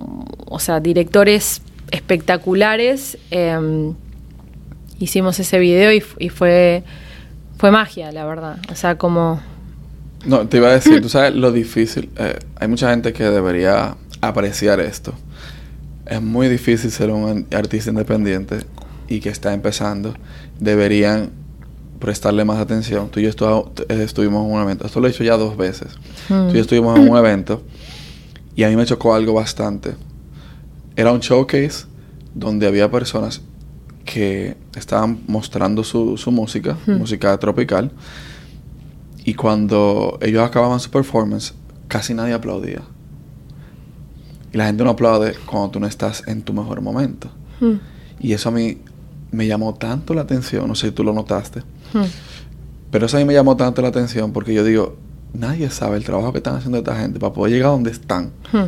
[0.47, 3.17] o sea, directores espectaculares.
[3.31, 3.95] Em,
[4.99, 6.85] hicimos ese video y, y fue,
[7.57, 8.59] fue magia, la verdad.
[8.71, 9.41] O sea, como...
[10.27, 12.11] No, te iba a decir, tú sabes lo difícil.
[12.17, 15.15] eh, hay mucha gente que debería apreciar esto.
[16.07, 18.59] Es muy difícil ser un artista independiente
[19.09, 20.15] y que está empezando.
[20.61, 21.31] Deberían
[22.01, 23.09] prestarle más atención.
[23.09, 24.87] Tú y yo estu- eh, estuvimos en un evento.
[24.87, 25.89] Esto lo he hecho ya dos veces.
[26.29, 26.47] Mm.
[26.49, 27.63] Tú y yo estuvimos en un evento
[28.55, 29.95] y a mí me chocó algo bastante.
[30.97, 31.87] Era un showcase
[32.35, 33.43] donde había personas
[34.05, 36.93] que estaban mostrando su, su música, Hmm.
[36.99, 37.91] música tropical.
[39.27, 41.53] Y cuando ellos acababan su performance,
[41.89, 42.81] casi nadie aplaudía.
[44.53, 47.29] Y la gente no aplaude cuando tú no estás en tu mejor momento.
[47.61, 47.75] hmm,
[48.21, 48.79] Y eso a mí
[49.33, 51.61] me llamó tanto la atención, no sé si tú lo notaste,
[51.93, 52.05] hmm.
[52.93, 54.97] pero eso a mí me llamó tanto la atención porque yo digo,
[55.35, 58.31] nadie sabe el trabajo que están haciendo esta gente para poder llegar a donde están
[58.53, 58.67] Hmm.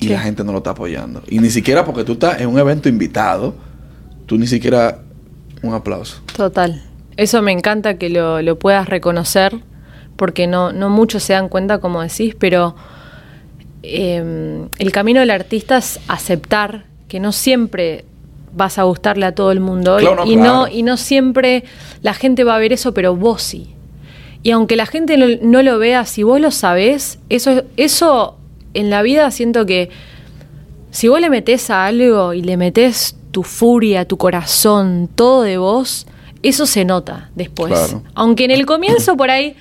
[0.00, 1.22] y la gente no lo está apoyando.
[1.28, 3.54] Y ni siquiera porque tú estás en un evento invitado,
[4.24, 5.02] tú ni siquiera
[5.62, 6.22] un aplauso.
[6.34, 6.82] Total.
[7.18, 9.58] Eso me encanta que lo, lo puedas reconocer,
[10.14, 12.76] porque no, no muchos se dan cuenta, como decís, pero
[13.82, 18.04] eh, el camino del artista es aceptar que no siempre
[18.54, 20.52] vas a gustarle a todo el mundo Claro, no, y, claro.
[20.52, 21.64] no, y no siempre
[22.02, 23.74] la gente va a ver eso, pero vos sí.
[24.44, 28.36] Y aunque la gente no, no lo vea, si vos lo sabés, eso, eso
[28.74, 29.90] en la vida siento que
[30.92, 35.58] si vos le metés a algo y le metés tu furia, tu corazón, todo de
[35.58, 36.06] vos,
[36.42, 37.72] eso se nota después.
[37.72, 38.02] Claro.
[38.14, 39.56] Aunque en el comienzo por ahí,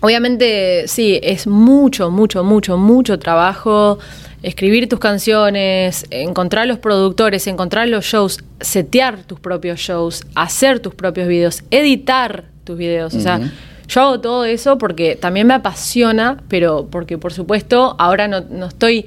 [0.00, 3.98] obviamente sí, es mucho, mucho, mucho, mucho trabajo.
[4.42, 10.94] Escribir tus canciones, encontrar los productores, encontrar los shows, setear tus propios shows, hacer tus
[10.94, 13.14] propios videos, editar tus videos.
[13.14, 13.40] O sea,
[13.86, 18.66] yo hago todo eso porque también me apasiona, pero porque por supuesto ahora no, no
[18.66, 19.06] estoy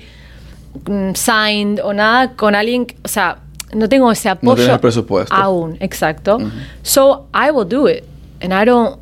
[0.88, 3.40] mm, signed o nada con alguien, o sea,
[3.74, 5.34] no tengo ese apoyo el presupuesto.
[5.34, 6.40] aún, exacto.
[6.84, 8.04] So I will do it
[8.42, 8.98] and I don't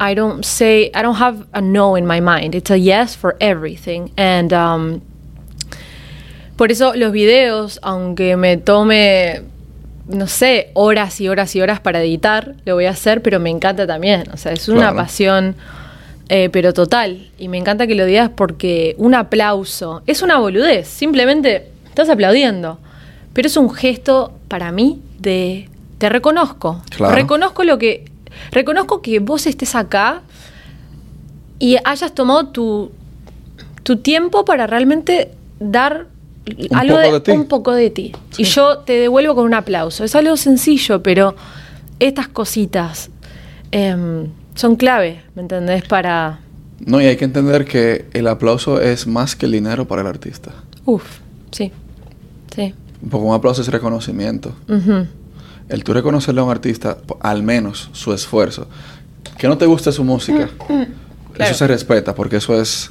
[0.00, 2.54] I don't say I don't have a no in my mind.
[2.54, 5.00] It's a yes for everything and um,
[6.56, 9.42] por eso los videos, aunque me tome
[10.08, 13.50] no sé, horas y horas y horas para editar, lo voy a hacer, pero me
[13.50, 14.24] encanta también.
[14.32, 14.96] O sea, es una Claro.
[14.96, 15.54] pasión,
[16.28, 17.30] eh, pero total.
[17.38, 20.88] Y me encanta que lo digas porque un aplauso es una boludez.
[20.88, 22.78] Simplemente estás aplaudiendo.
[23.32, 25.68] Pero es un gesto para mí de
[25.98, 26.82] te reconozco.
[26.90, 27.14] Claro.
[27.14, 28.04] Reconozco lo que.
[28.50, 30.22] Reconozco que vos estés acá
[31.58, 32.90] y hayas tomado tu,
[33.84, 36.06] tu tiempo para realmente dar
[36.58, 37.30] Un algo poco de ti.
[37.30, 38.12] un poco de ti.
[38.36, 40.02] Y yo te devuelvo con un aplauso.
[40.02, 41.36] Es algo sencillo, pero
[42.00, 43.10] estas cositas
[43.70, 45.84] em, son clave, ¿me entendés?
[45.84, 46.40] Para.
[46.84, 50.08] No, y hay que entender que el aplauso es más que el dinero para el
[50.08, 50.52] artista.
[50.84, 51.04] Uf,
[51.52, 51.70] sí.
[52.56, 52.74] Sí.
[53.10, 54.52] Porque un aplauso es reconocimiento.
[55.68, 58.66] El tú reconocerle a un artista, al menos su esfuerzo,
[59.38, 60.86] que no te guste su música, Claro.
[61.50, 62.90] eso se respeta porque eso es,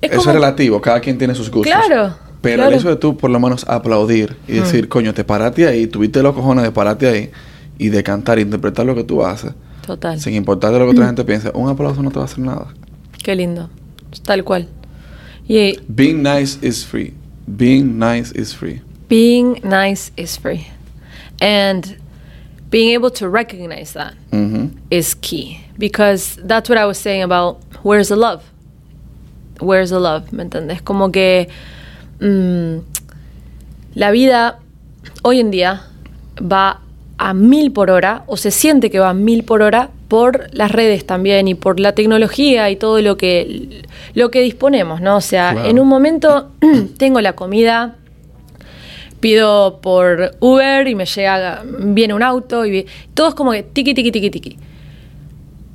[0.00, 1.72] Es eso como- es relativo, cada quien tiene sus gustos.
[1.86, 2.70] Claro, Pero claro.
[2.70, 2.74] Mm.
[2.74, 6.22] el hecho de tú por lo menos aplaudir y decir, coño, te paraste ahí, tuviste
[6.22, 7.30] los cojones de pararte ahí
[7.78, 9.52] y de cantar interpretar lo que tú haces,
[9.86, 10.20] Total.
[10.20, 12.40] sin importar de lo que otra gente piense, un aplauso no te va a hacer
[12.40, 12.66] nada.
[13.22, 13.70] Qué lindo.
[14.24, 14.68] Tal cual.
[15.48, 17.14] Y Being nice is free.
[17.46, 18.80] Being nice is free.
[19.08, 20.66] being nice is free.
[21.40, 21.96] And
[22.70, 24.72] being able to recognize that Ujú.
[24.90, 28.42] is key because that's what I was saying about where's the love?
[29.60, 30.32] Where's the love?
[30.32, 30.82] ¿Me entendés?
[30.82, 31.48] Como que
[32.18, 32.80] mm,
[33.94, 34.58] la vida
[35.22, 35.82] hoy en día
[36.40, 36.80] va
[37.18, 40.70] a mil por hora o se siente que va a mil por hora por las
[40.70, 43.82] redes también y por la tecnología y todo lo que
[44.14, 45.16] lo que disponemos, ¿no?
[45.16, 45.68] O sea, Claro.
[45.68, 46.50] en un momento
[46.98, 47.96] tengo la comida
[49.20, 53.94] pido por Uber y me llega, viene un auto y todo es como que tiki,
[53.94, 54.58] tiki, tiki, tiki.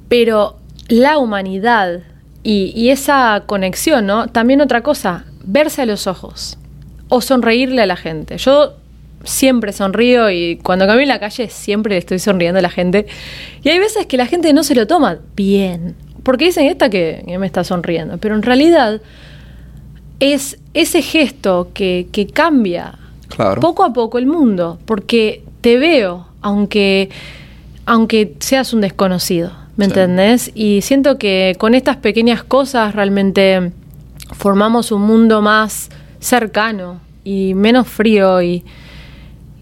[0.08, 2.02] Pero la humanidad
[2.44, 4.28] y, y esa conexión, ¿no?
[4.28, 6.58] También otra cosa, verse a los ojos
[7.10, 8.38] o sonreírle a la gente.
[8.38, 8.76] Yo
[9.24, 13.06] siempre sonrío y cuando camino en la calle siempre le estoy sonriendo a la gente.
[13.64, 17.24] Y hay veces que la gente no se lo toma bien, porque dicen esta que,
[17.28, 19.02] que me está sonriendo, pero en realidad
[20.20, 22.96] es ese gesto que, que cambia
[23.30, 23.62] Claro.
[23.62, 27.10] poco a poco el mundo, porque te veo, aunque,
[27.86, 29.92] aunque seas un desconocido, ¿me Sí.
[29.92, 30.52] entendés?
[30.56, 33.72] Y siento que con estas pequeñas cosas realmente
[34.32, 38.64] formamos un mundo más cercano y menos frío y,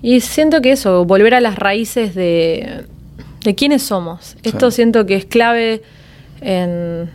[0.01, 2.85] y siento que eso, volver a las raíces de,
[3.43, 4.35] de quiénes somos.
[4.43, 4.75] Esto Sí.
[4.77, 5.81] siento que es clave
[6.41, 7.09] en,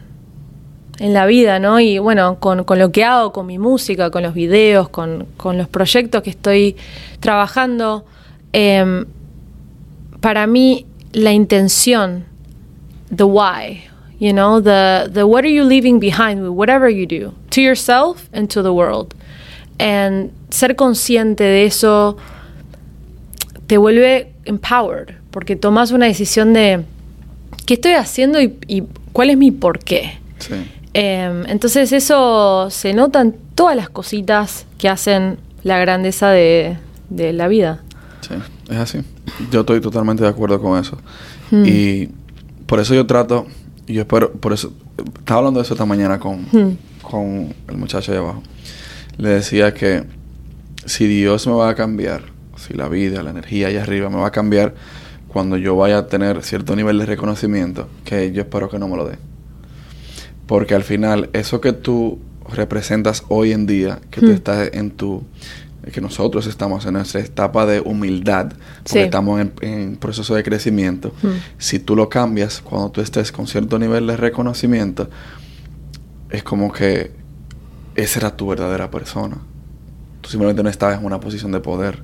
[0.98, 1.78] en la vida, ¿no?
[1.80, 5.58] Y bueno, con, con lo que hago, con mi música, con los videos, con, con
[5.58, 6.76] los proyectos que estoy
[7.20, 8.04] trabajando,
[8.52, 9.04] em,
[10.20, 12.24] para mí la intención,
[13.14, 13.82] the why,
[14.18, 18.28] you know, the, the what are you leaving behind with whatever you do, to yourself
[18.32, 19.14] and to the world.
[19.78, 22.16] And ser consciente de eso
[23.72, 26.84] te vuelve empowered, porque tomas una decisión de
[27.64, 28.82] qué estoy haciendo y, y
[29.14, 30.18] cuál es mi porqué.
[30.40, 30.52] Sí.
[30.92, 36.76] Eh, entonces eso se nota en todas las cositas que hacen la grandeza de,
[37.08, 37.80] de la vida.
[38.20, 38.34] Sí,
[38.68, 38.98] es así.
[39.50, 40.98] Yo estoy totalmente de acuerdo con eso.
[41.50, 41.64] Hmm.
[41.64, 42.10] Y
[42.66, 43.46] por eso yo trato,
[43.86, 44.70] y yo espero, por eso,
[45.18, 46.76] estaba hablando de eso esta mañana con, Hmm.
[47.00, 48.42] con el muchacho ahí abajo.
[49.16, 50.04] Le decía que
[50.84, 54.28] si Dios me va a cambiar, si la vida, la energía allá arriba me va
[54.28, 54.74] a cambiar
[55.28, 58.96] cuando yo vaya a tener cierto nivel de reconocimiento, que yo espero que no me
[58.96, 59.16] lo dé.
[60.46, 62.18] Porque al final, eso que tú
[62.54, 64.32] representas hoy en día, que tú Hmm.
[64.34, 65.24] estás en tu
[65.92, 68.50] que nosotros estamos en nuestra etapa de humildad,
[68.84, 68.98] porque Sí.
[69.00, 71.12] estamos en, en proceso de crecimiento.
[71.22, 71.28] Mm.
[71.58, 75.10] Si tú lo cambias cuando tú estés con cierto nivel de reconocimiento,
[76.30, 77.10] es como que
[77.96, 79.38] esa era tu verdadera persona.
[80.20, 82.00] Tú simplemente no estabas en una posición de poder.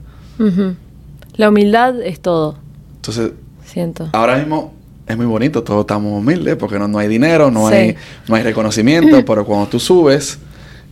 [1.36, 2.56] La humildad es todo,
[2.96, 3.32] Entonces,
[3.64, 4.08] siento.
[4.12, 4.72] ahora mismo
[5.06, 7.74] es muy bonito, todos estamos humildes porque no, no hay dinero, no, Sí.
[7.74, 7.96] hay,
[8.28, 10.38] no hay reconocimiento, pero cuando tú subes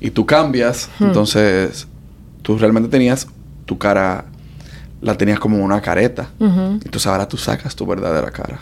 [0.01, 1.87] y tú cambias, entonces
[2.43, 3.27] tú realmente tenías
[3.67, 4.25] tu cara,
[5.01, 6.29] la tenías como una careta.
[6.39, 8.59] Ujú, Entonces ahora tú sacas tu verdadera cara.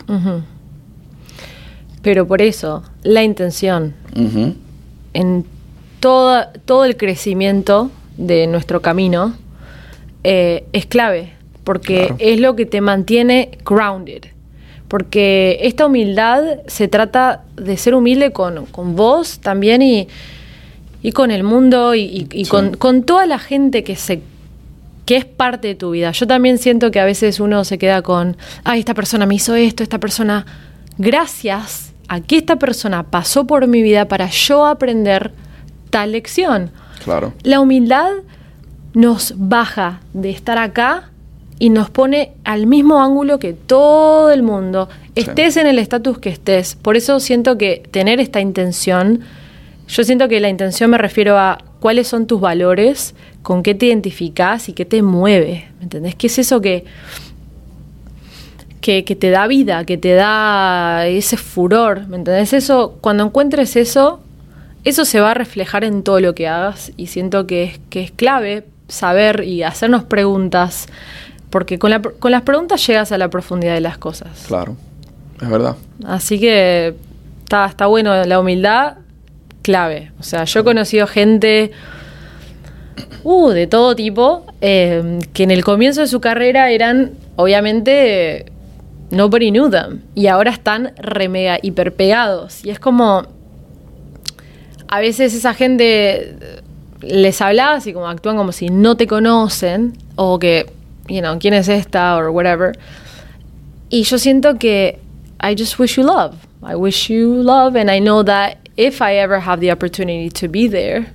[2.01, 3.93] Pero por eso, la intención
[5.13, 5.45] en
[5.99, 9.33] toda, todo el crecimiento de nuestro camino
[10.27, 12.15] eh, es clave, porque Claro.
[12.19, 14.23] es lo que te mantiene grounded.
[14.87, 20.07] Porque esta humildad se trata de ser humilde con, con vos también y,
[21.01, 22.51] y con el mundo y, y- y Sí.
[22.51, 24.21] con, con toda la gente que se
[25.05, 26.09] que es parte de tu vida.
[26.11, 29.53] Yo también siento que a veces uno se queda con, ay, esta persona me hizo
[29.53, 30.47] esto, esta persona,
[30.97, 35.31] gracias a que esta persona pasó por mi vida para yo aprender
[35.91, 36.71] tal lección.
[37.03, 37.33] Claro.
[37.43, 38.09] La humildad
[38.95, 41.09] nos baja de estar acá
[41.59, 45.21] y nos pone al mismo ángulo que todo el mundo, Sí.
[45.21, 46.75] estés en el estatus que estés.
[46.75, 49.21] Por eso siento que tener esta intención,
[49.87, 53.85] yo siento que la intención me refiero a cuáles son tus valores, con qué te
[53.85, 55.67] identificás y qué te mueve.
[55.77, 56.15] ¿Me entendés?
[56.15, 56.83] ¿Qué es eso que,
[58.81, 62.07] que, que te da vida, que te da ese furor?
[62.07, 62.53] ¿Me entendés?
[62.53, 64.19] Eso, cuando encuentres eso,
[64.83, 68.01] eso se va a reflejar en todo lo que hagas y siento que es, que
[68.03, 70.87] es clave saber y hacernos preguntas,
[71.49, 74.45] porque con, la- con las preguntas llegas a la profundidad de las cosas.
[74.47, 74.75] Claro.
[75.41, 75.75] Es verdad.
[76.05, 76.95] Así que
[77.43, 78.95] está, está bueno la humildad,
[79.61, 80.11] clave.
[80.19, 81.71] O sea, yo he conocido gente
[83.23, 88.45] uh, de todo tipo eh, que en el comienzo de su carrera eran, obviamente,
[89.11, 90.01] nobody knew them.
[90.13, 92.63] Y ahora están re mega hiper pegados.
[92.63, 93.25] Y es como.
[94.87, 96.37] A veces esa gente
[97.05, 99.93] les hablas y como actúan como si no te conocen.
[100.15, 100.65] O que,
[101.07, 102.17] you know, ¿quién es esta?
[102.17, 102.73] O whatever.
[103.89, 104.99] Y yo siento que
[105.41, 106.35] I just wish you love.
[106.63, 110.47] I wish you love, and I know that if I ever have the opportunity to
[110.47, 111.05] be there,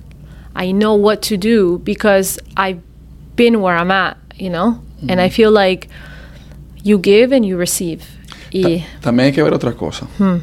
[0.55, 2.79] I know what to do because I've
[3.35, 4.79] been where I'm at, you know?
[5.09, 5.89] And I feel like
[6.83, 8.03] you give and you receive.
[8.53, 10.05] Y, Ta- también hay que ver otra cosa.
[10.17, 10.37] Hmm.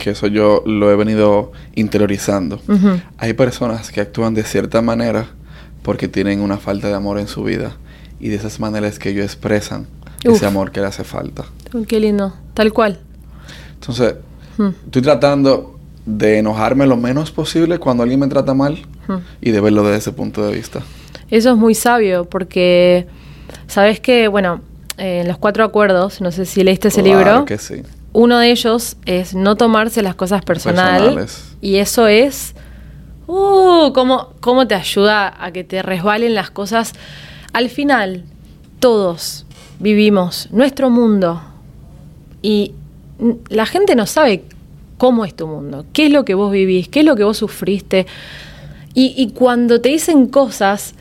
[0.00, 2.60] Que eso yo lo he venido interiorizando.
[3.18, 5.26] Hay personas que actúan de cierta manera
[5.82, 7.76] porque tienen una falta de amor en su vida.
[8.18, 9.86] Y de esas maneras que ellos expresan
[10.26, 10.36] Uf.
[10.36, 11.44] ese amor que le hace falta.
[11.86, 12.98] qué lindo, tal cual.
[13.74, 14.14] Entonces,
[14.86, 18.78] estoy tratando de enojarme lo menos posible cuando alguien me trata mal
[19.42, 20.80] y de verlo desde ese punto de vista.
[21.30, 23.06] Eso es muy sabio porque,
[23.66, 24.60] ¿sabes que Bueno,
[24.98, 27.44] eh, en los cuatro acuerdos, no sé si leíste ese Claro libro.
[27.44, 27.82] que sí.
[28.12, 31.02] Uno de ellos es no tomarse las cosas personal.
[31.02, 31.56] Personales.
[31.60, 32.54] Y eso es.
[33.26, 36.92] Uh, cómo, cómo te ayuda a que te resbalen las cosas.
[37.52, 38.24] Al final,
[38.80, 39.46] todos
[39.78, 41.40] vivimos nuestro mundo.
[42.42, 42.72] Y
[43.48, 44.44] la gente no sabe
[44.98, 47.38] cómo es tu mundo, qué es lo que vos vivís, qué es lo que vos
[47.38, 48.06] sufriste.
[48.94, 50.94] Y, y cuando te dicen cosas,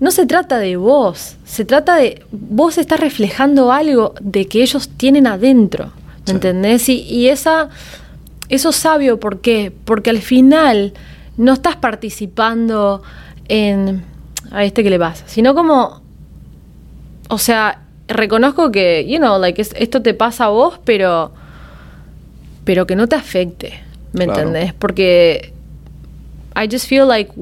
[0.00, 4.90] no se trata de vos, se trata de vos estás reflejando algo de que ellos
[4.96, 5.92] tienen adentro,
[6.22, 6.32] ¿me Sí.
[6.32, 6.88] entendés?
[6.88, 7.68] Y, y esa,
[8.48, 9.72] eso es sabio, ¿por qué?
[9.84, 10.92] Porque al final
[11.36, 13.02] no estás participando
[13.48, 14.04] en
[14.50, 16.02] a este que le pasa, sino como,
[17.28, 21.32] o sea, reconozco que, you know, like es- esto te pasa a vos, pero,
[22.64, 23.80] pero que no te afecte,
[24.12, 24.40] ¿me Claro.
[24.40, 24.74] entendés?
[24.74, 25.52] Porque
[26.54, 27.32] I just feel like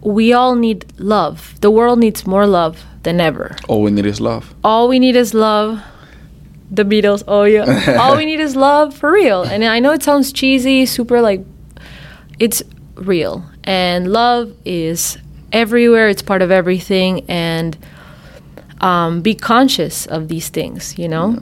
[0.00, 1.38] we all need love.
[1.60, 3.56] The world needs more love than ever.
[3.68, 4.44] All we need is love.
[4.62, 5.80] All we need is love.
[6.70, 7.96] The Beatles, oh yeah.
[8.00, 9.42] all we need is love for real.
[9.42, 11.44] And I know it sounds cheesy, super like
[12.38, 12.62] it's
[12.96, 13.44] real.
[13.64, 15.18] And love is
[15.52, 17.76] everywhere, it's part of everything and
[18.80, 21.36] um, be conscious of these things, you know?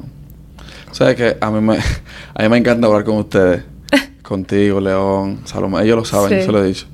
[0.92, 1.78] ¿Sabes que A mí me,
[2.34, 3.62] a mí me encanta hablar con ustedes.
[4.22, 5.82] Contigo, León, Salomé.
[5.82, 6.36] Ellos lo saben, Sí.
[6.40, 6.86] yo se lo he dicho.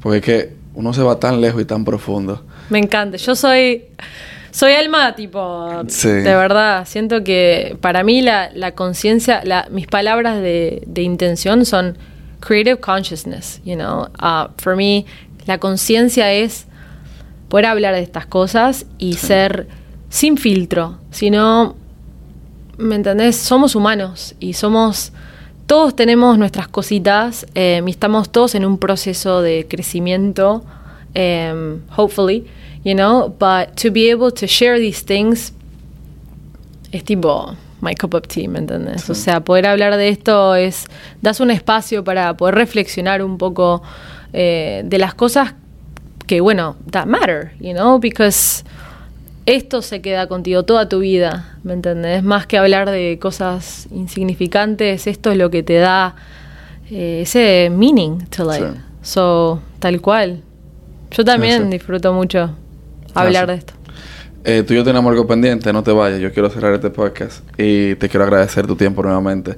[0.00, 2.42] Porque es que uno se va tan lejos y tan profundo.
[2.70, 3.16] Me encanta.
[3.16, 3.84] Yo soy.
[4.56, 5.82] Soy alma, tipo.
[5.88, 6.08] Sí.
[6.08, 6.86] De verdad.
[6.88, 9.42] Siento que para mí la, la conciencia.
[9.44, 11.98] La, mis palabras de, de intención son
[12.40, 14.08] creative consciousness, you know.
[14.18, 15.04] Uh, for me,
[15.44, 16.64] la conciencia es
[17.50, 19.68] poder hablar de estas cosas y ser
[20.08, 21.76] sin filtro, sino.
[22.78, 23.36] ¿Me entendés?
[23.36, 25.12] Somos humanos y somos.
[25.66, 30.64] Todos tenemos nuestras cositas eh, y estamos todos en un proceso de crecimiento,
[31.12, 32.46] em, hopefully.
[32.86, 35.52] You know, but to be able to share these things
[36.92, 39.10] es tipo my cup of tea, ¿me entiendes?
[39.10, 40.86] O sea, poder hablar de esto es,
[41.20, 43.82] das un espacio para poder reflexionar un poco
[44.32, 45.54] eh, de las cosas
[46.28, 48.64] que, bueno, that matter, you know, because
[49.46, 52.22] esto se queda contigo toda tu vida, ¿me entendés?
[52.22, 56.14] Más que hablar de cosas insignificantes, esto es lo que te da
[56.88, 58.80] eh, ese meaning to life.
[59.02, 60.42] So, tal cual.
[61.10, 62.54] Yo también disfruto mucho
[63.16, 63.74] hablar de esto.
[64.44, 66.20] Eh, tú y yo tenemos algo pendiente, no te vayas.
[66.20, 69.56] Yo quiero cerrar este podcast y te quiero agradecer tu tiempo nuevamente.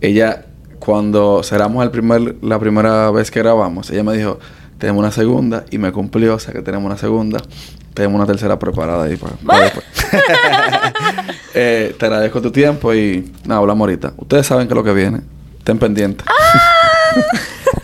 [0.00, 0.46] Ella,
[0.80, 4.40] cuando cerramos el primer, la primera vez que grabamos, ella me dijo,
[4.78, 7.38] tenemos una segunda y me cumplió, o sea que tenemos una segunda.
[7.94, 9.86] Tenemos una tercera preparada ahí para, después.
[11.54, 14.14] eh, te agradezco tu tiempo y nada, hablamos ahorita.
[14.16, 15.20] Ustedes saben que lo que viene.
[15.62, 16.24] Ten pendiente.